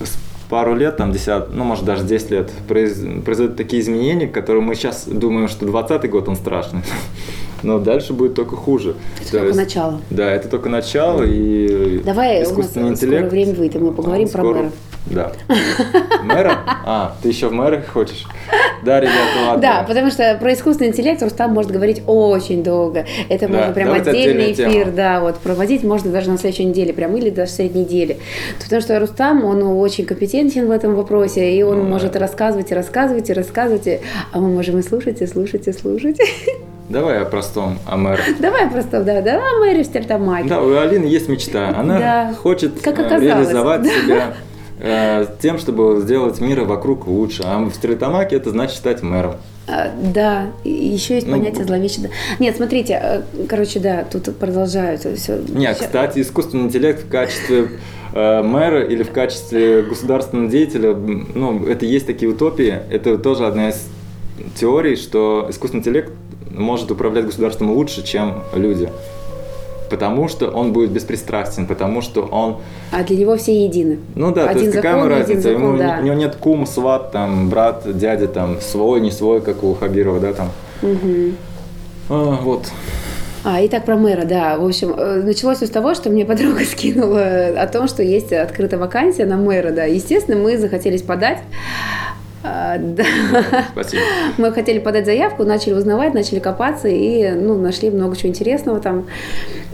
[0.49, 4.76] пару лет, там 10, ну может даже 10 лет, произ- произойдут такие изменения, которые мы
[4.76, 6.82] сейчас думаем, что 20 год он страшный.
[7.64, 8.95] но дальше будет только хуже.
[9.22, 10.01] Это только есть, начало.
[10.10, 13.28] Да, это только начало, и Давай искусственный у нас интеллект...
[13.28, 14.55] скоро время выйдет, мы поговорим про скоро...
[14.55, 14.72] мэра.
[15.10, 15.32] Да.
[16.24, 16.60] Мэра?
[16.86, 18.26] А, ты еще в мэрах хочешь?
[18.84, 19.62] Да, ребята, ладно.
[19.62, 23.05] Да, потому что про искусственный интеллект Рустам может говорить очень долго.
[23.28, 24.91] Это да, можно прям отдельный эфир, тема.
[24.91, 28.18] да, вот проводить можно даже на следующей неделе, прям или даже в средней неделе.
[28.64, 32.20] Потому что Рустам, он очень компетентен в этом вопросе, и он ну, может да.
[32.20, 34.01] рассказывать и рассказывать и рассказывать,
[34.32, 36.20] а мы можем и слушать, и слушать, и слушать.
[36.89, 38.24] Давай о простом, о мэре.
[38.39, 40.49] Давай о простом, да, да, о мэре в Стертамаке.
[40.49, 41.70] Да, у Алины есть мечта.
[41.78, 42.34] Она да.
[42.34, 43.89] хочет как э, реализовать да.
[43.89, 44.34] себя
[44.82, 47.44] Э, тем, чтобы сделать мир вокруг лучше.
[47.46, 49.36] А в Стрелитамаке это значит стать мэром.
[49.68, 52.08] А, да, еще есть ну, понятие зловещего.
[52.40, 55.42] Нет, смотрите, э, короче, да, тут продолжают все.
[55.50, 57.72] Нет, кстати, искусственный интеллект в качестве
[58.14, 62.80] э, мэра или в качестве государственного деятеля, ну, это есть такие утопии.
[62.90, 63.86] Это тоже одна из
[64.56, 66.14] теорий, что искусственный интеллект
[66.52, 68.90] может управлять государством лучше, чем люди
[69.90, 72.58] потому что он будет беспристрастен, потому что он...
[72.92, 74.00] А для него все едины.
[74.16, 75.42] Ну да, один то есть закон, какая ему разница?
[75.42, 75.98] Закон, Ему, да.
[76.02, 80.20] У него нет кум, сват, там, брат, дядя, там, свой, не свой, как у Хабирова,
[80.20, 80.52] да, там.
[80.82, 81.34] Угу.
[82.10, 82.68] А, вот.
[83.44, 84.58] А, и так про мэра, да.
[84.58, 88.34] В общем, э, началось все с того, что мне подруга скинула о том, что есть
[88.34, 89.86] открытая вакансия на мэра, да.
[89.86, 91.40] Естественно, мы захотелись подать.
[92.42, 93.04] А, да.
[93.72, 94.02] Спасибо.
[94.38, 99.08] Мы хотели подать заявку, начали узнавать, начали копаться и ну, нашли много чего интересного там.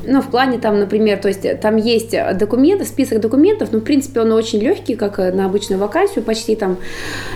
[0.04, 4.22] Ну, в плане там, например, то есть там есть документы, список документов, но, в принципе,
[4.22, 6.78] он очень легкий, как на обычную вакансию почти там.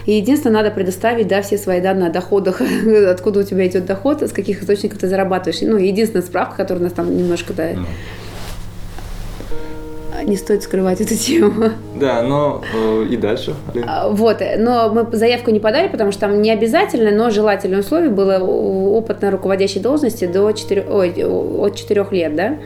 [0.05, 2.61] И единственное, надо предоставить, да, все свои данные о доходах,
[3.09, 5.61] откуда у тебя идет доход, с каких источников ты зарабатываешь.
[5.61, 7.85] Ну, единственная справка, которая у нас там немножко, да, ну
[10.29, 11.71] не стоит скрывать эту тему.
[11.95, 13.55] Да, но э, и дальше.
[13.85, 18.09] А, вот, но мы заявку не подали, потому что там не обязательно, но желательное условие
[18.09, 22.57] было опыт на руководящей должности до 4, ой, от 4 лет, да.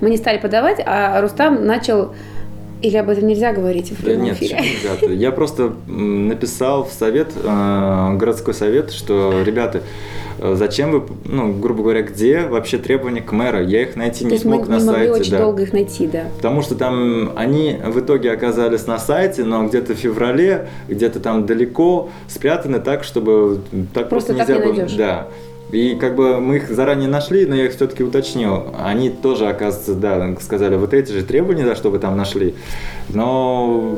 [0.00, 2.12] Мы не стали подавать, а Рустам начал
[2.80, 4.60] или об этом нельзя говорить в прямом да нет, эфире?
[4.60, 5.12] Нельзя.
[5.12, 9.82] Я просто написал в совет, э, городской совет, что, ребята,
[10.40, 13.62] зачем вы, ну, грубо говоря, где вообще требования к мэра?
[13.62, 15.12] Я их найти То не смог мы на не сайте.
[15.12, 15.38] очень да.
[15.38, 16.24] долго их найти, да.
[16.36, 21.46] Потому что там они в итоге оказались на сайте, но где-то в феврале, где-то там
[21.46, 23.60] далеко спрятаны так, чтобы
[23.94, 24.88] так просто, просто нельзя было.
[24.96, 25.28] Да.
[25.70, 28.74] И как бы мы их заранее нашли, но я их все-таки уточнил.
[28.78, 32.54] Они тоже, оказывается, да, сказали, вот эти же требования, да, что вы там нашли.
[33.10, 33.96] Но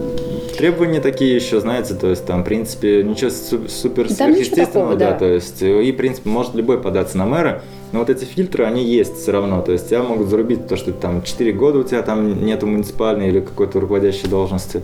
[0.58, 5.26] требования такие еще, знаете, то есть там, в принципе, ничего супер сверхъестественного, да, да, то
[5.26, 7.62] есть, и, в принципе, может любой податься на мэра.
[7.92, 9.62] Но вот эти фильтры, они есть все равно.
[9.62, 13.28] То есть тебя могут зарубить то, что там 4 года у тебя там нету муниципальной
[13.28, 14.82] или какой-то руководящей должности,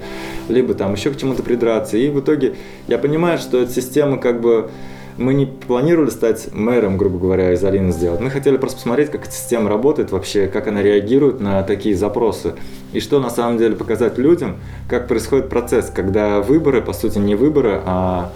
[0.49, 1.97] либо там еще к чему-то придраться.
[1.97, 2.55] И в итоге
[2.89, 4.71] я понимаю, что эта система как бы
[5.19, 8.21] мы не планировали стать мэром, грубо говоря, из Алины сделать.
[8.21, 12.55] Мы хотели просто посмотреть, как эта система работает вообще, как она реагирует на такие запросы.
[12.93, 14.57] И что на самом деле показать людям,
[14.89, 18.33] как происходит процесс, когда выборы, по сути, не выборы, а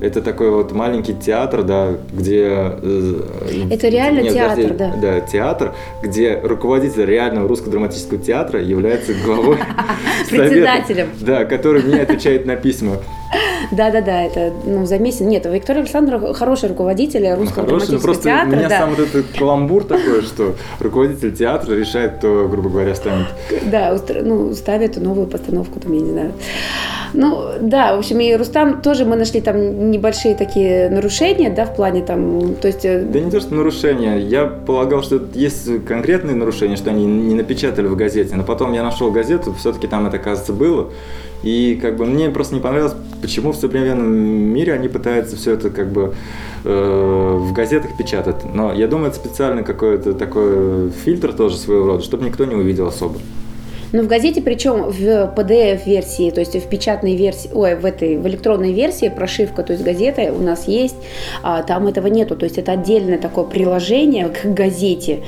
[0.00, 2.46] это такой вот маленький театр, да, где...
[2.46, 3.20] Э,
[3.70, 4.94] это реально нет, театр, подожди, да.
[5.00, 9.58] Да, театр, где руководитель реального русского драматического театра является главой
[10.30, 11.08] Председателем.
[11.20, 12.98] Да, который мне отвечает на письма.
[13.70, 15.20] Да-да-да, это ну, за месяц.
[15.20, 18.46] Нет, Виктория Александровна хороший руководитель русского ну, хороший, драматического театра.
[18.46, 18.78] У меня да.
[18.78, 23.26] сам вот этот каламбур такой, что руководитель театра решает, кто, грубо говоря, станет.
[23.70, 26.32] Да, ну, ставит новую постановку, там, я не знаю.
[27.14, 31.74] Ну, да, в общем, и Рустам тоже мы нашли там небольшие такие нарушения, да, в
[31.74, 32.84] плане там, то есть...
[32.84, 34.18] Э, да не то, что нарушения.
[34.18, 38.82] Я полагал, что есть конкретные нарушения, что они не напечатали в газете, но потом я
[38.82, 40.90] нашел газету, все-таки там это, кажется, было.
[41.42, 45.70] И как бы мне просто не понравилось, почему в современном мире они пытаются все это
[45.70, 46.14] как бы
[46.64, 48.44] э, в газетах печатать.
[48.52, 52.88] Но я думаю, это специально какой-то такой фильтр тоже своего рода, чтобы никто не увидел
[52.88, 53.20] особо.
[53.92, 55.00] Но в газете, причем в
[55.34, 59.84] PDF-версии, то есть в печатной версии, ой, в этой, в электронной версии прошивка, то есть
[59.84, 60.96] газета у нас есть,
[61.42, 65.22] а там этого нету, то есть это отдельное такое приложение к газете.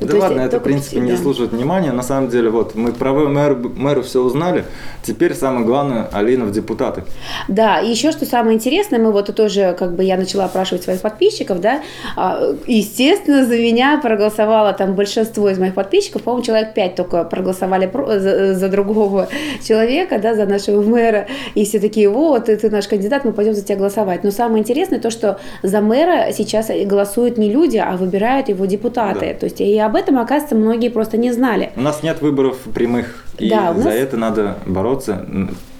[0.00, 1.92] Да то ладно, это, в принципе, не служит внимания.
[1.92, 4.64] На самом деле, вот, мы про мэр, мэру все узнали,
[5.02, 7.04] теперь самое главное, Алина в депутаты.
[7.48, 11.00] Да, и еще что самое интересное, мы вот тоже, как бы я начала опрашивать своих
[11.00, 11.82] подписчиков, да,
[12.16, 17.86] а, естественно, за меня проголосовало там большинство из моих подписчиков, по-моему, человек 5 только проголосовали
[18.06, 19.28] за, за другого
[19.62, 23.54] человека, да, за нашего мэра, и все такие, вот, ты, ты наш кандидат, мы пойдем
[23.54, 24.24] за тебя голосовать.
[24.24, 29.32] Но самое интересное то, что за мэра сейчас голосуют не люди, а выбирают его депутаты.
[29.32, 29.40] Да.
[29.40, 31.70] То есть и об этом, оказывается, многие просто не знали.
[31.76, 33.82] У нас нет выборов прямых, и да, нас...
[33.82, 35.24] за это надо бороться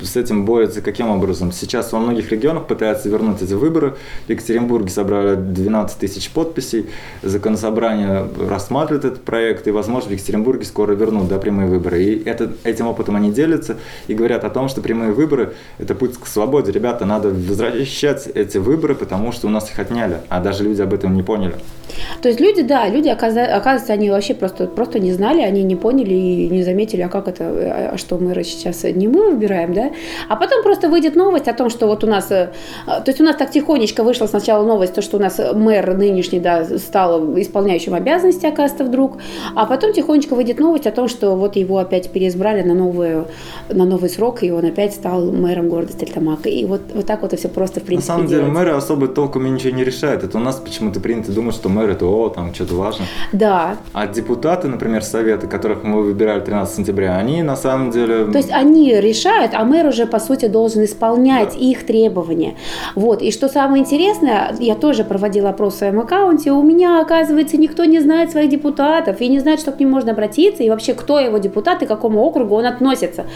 [0.03, 1.53] с этим борются каким образом?
[1.53, 3.97] Сейчас во многих регионах пытаются вернуть эти выборы.
[4.27, 6.87] В Екатеринбурге собрали 12 тысяч подписей.
[7.23, 12.03] Законособрание рассматривает этот проект, и, возможно, в Екатеринбурге скоро вернут да, прямые выборы.
[12.03, 13.77] И это, этим опытом они делятся
[14.07, 16.73] и говорят о том, что прямые выборы– это путь к свободе.
[16.73, 20.95] Ребята, надо возвращать эти выборы, потому что у нас их отняли, а даже люди об
[20.95, 21.55] этом не поняли.
[22.23, 26.15] То есть люди, да, люди, оказывается, они вообще просто, просто не знали, они не поняли
[26.15, 29.88] и не заметили, а как это, а что мы сейчас не мы выбираем, да,
[30.28, 32.51] а потом просто выйдет новость о том, что вот у нас, э,
[32.86, 36.41] то есть у нас так тихонечко вышла сначала новость, то, что у нас мэр нынешний,
[36.41, 39.18] да, стал исполняющим обязанности, оказывается, вдруг,
[39.55, 43.26] а потом тихонечко выйдет новость о том, что вот его опять переизбрали на, новую,
[43.68, 46.49] на новый срок, и он опять стал мэром города Стельтамака.
[46.49, 48.61] И вот, вот так вот это все просто, в принципе, На самом деле, делается.
[48.61, 50.24] мэры особо толком и ничего не решают.
[50.24, 53.05] Это у нас почему-то принято думать, что мэр это, о, там, что-то важно.
[53.32, 53.76] Да.
[53.93, 58.26] А депутаты, например, советы, которых мы выбирали 13 сентября, они на самом деле...
[58.26, 61.59] То есть они решают, а мэр уже, по сути, должен исполнять да.
[61.59, 62.55] их требования.
[62.95, 63.22] Вот.
[63.22, 67.85] И что самое интересное, я тоже проводила опрос в своем аккаунте, у меня, оказывается, никто
[67.85, 71.20] не знает своих депутатов и не знает, что к ним можно обратиться, и вообще, кто
[71.20, 73.26] его депутат и к какому округу он относится.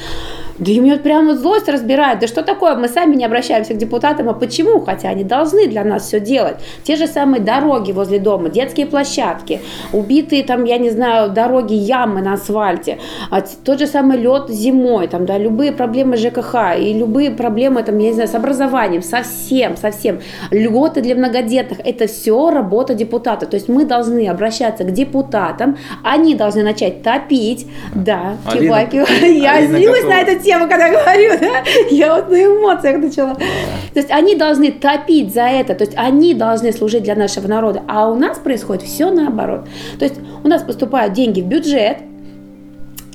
[0.63, 2.21] Да и меня прямо злость разбирает.
[2.21, 2.77] Да что такое?
[2.77, 4.29] Мы сами не обращаемся к депутатам.
[4.29, 4.81] А почему?
[4.81, 6.57] Хотя они должны для нас все делать.
[6.85, 9.61] Те же самые дороги возле дома, детские площадки,
[9.93, 12.99] убитые там, я не знаю, дороги, ямы на асфальте,
[13.29, 17.99] а тот же самый лед зимой, там, да, любые проблемы ЖКХ и любые проблемы, там,
[17.99, 20.21] я не знаю, с образованием, совсем, совсем.
[20.53, 23.47] Льготы для многодетных, это все работа депутата.
[23.47, 29.39] То есть мы должны обращаться к депутатам, они должны начать топить, да, кивай, кивай.
[29.39, 33.35] Я злюсь на эту тему, когда говорю, да, я вот на эмоциях начала.
[33.35, 37.83] То есть они должны топить за это, то есть они должны служить для нашего народа,
[37.89, 39.67] а у нас происходит все наоборот.
[39.99, 41.99] То есть у нас поступают деньги в бюджет,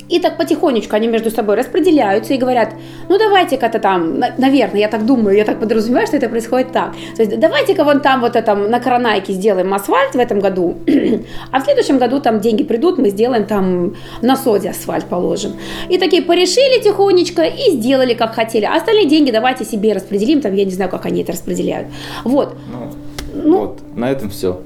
[0.10, 2.74] и так потихонечку они между собой распределяются и говорят,
[3.10, 6.93] ну давайте-ка-то там, наверное, я так думаю, я так подразумеваю, что это происходит так.
[7.16, 10.76] То есть давайте-ка вон там вот это на Коронайке сделаем асфальт в этом году,
[11.51, 15.53] а в следующем году там деньги придут, мы сделаем там на соде асфальт положим.
[15.89, 18.66] И такие порешили тихонечко и сделали как хотели.
[18.66, 21.88] А остальные деньги давайте себе распределим, там я не знаю, как они это распределяют.
[22.24, 22.55] Вот.
[22.72, 24.62] Ну, ну вот, на этом все.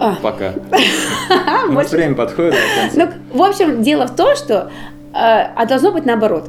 [0.00, 0.16] А.
[0.22, 0.54] Пока.
[1.68, 2.54] У нас время подходит.
[2.94, 4.70] Ну, в общем, дело в том, что
[5.12, 6.48] э, а должно быть наоборот.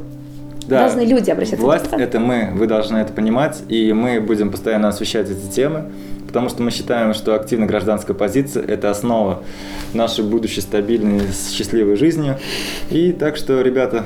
[0.67, 0.81] Да.
[0.81, 5.27] Должны люди обращаться Власть– это мы, вы должны это понимать, и мы будем постоянно освещать
[5.27, 5.85] эти темы,
[6.27, 9.41] потому что мы считаем, что активная гражданская позиция– это основа
[9.95, 11.21] нашей будущей стабильной,
[11.51, 12.35] счастливой жизни.
[12.91, 14.05] И так что, ребята,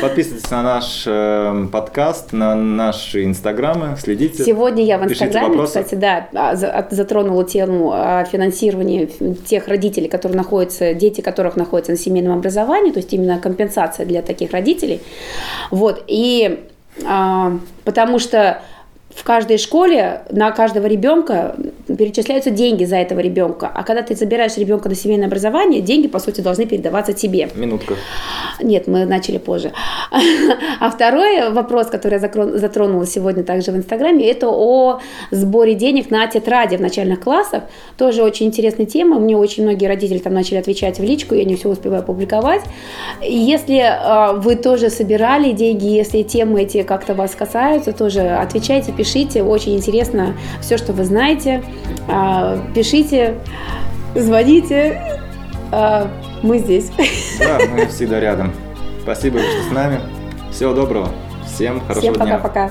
[0.00, 4.44] Подписывайтесь на наш э, подкаст, на наши инстаграмы, следите.
[4.44, 7.94] Сегодня я в инстаграме, кстати, да, а, затронула тему
[8.30, 9.06] финансирования
[9.46, 14.22] тех родителей, которые находятся, дети которых находятся на семейном образовании, то есть именно компенсация для
[14.22, 15.00] таких родителей.
[15.70, 16.66] Вот, и
[17.04, 18.62] а, потому что
[19.16, 21.56] в каждой школе на каждого ребенка
[21.86, 23.70] перечисляются деньги за этого ребенка.
[23.74, 27.48] А когда ты забираешь ребенка на семейное образование, деньги, по сути, должны передаваться тебе.
[27.54, 27.94] Минутка.
[28.60, 29.72] Нет, мы начали позже.
[30.78, 35.00] А второй вопрос, который я затронула сегодня также в Инстаграме, это о
[35.30, 37.62] сборе денег на тетради в начальных классах.
[37.96, 39.18] Тоже очень интересная тема.
[39.18, 42.62] Мне очень многие родители там начали отвечать в личку, я не все успеваю публиковать.
[43.22, 49.05] Если э, вы тоже собирали деньги, если темы эти как-то вас касаются, тоже отвечайте, пишите
[49.06, 51.62] пишите, очень интересно все, что вы знаете.
[52.08, 53.36] А, пишите,
[54.16, 55.20] звоните,
[55.70, 56.10] а,
[56.42, 56.90] мы здесь.
[57.38, 58.52] Да, мы всегда рядом.
[59.02, 60.00] Спасибо, что с нами.
[60.50, 61.08] Всего доброго.
[61.46, 62.70] Всем хорошего Всем пока-пока.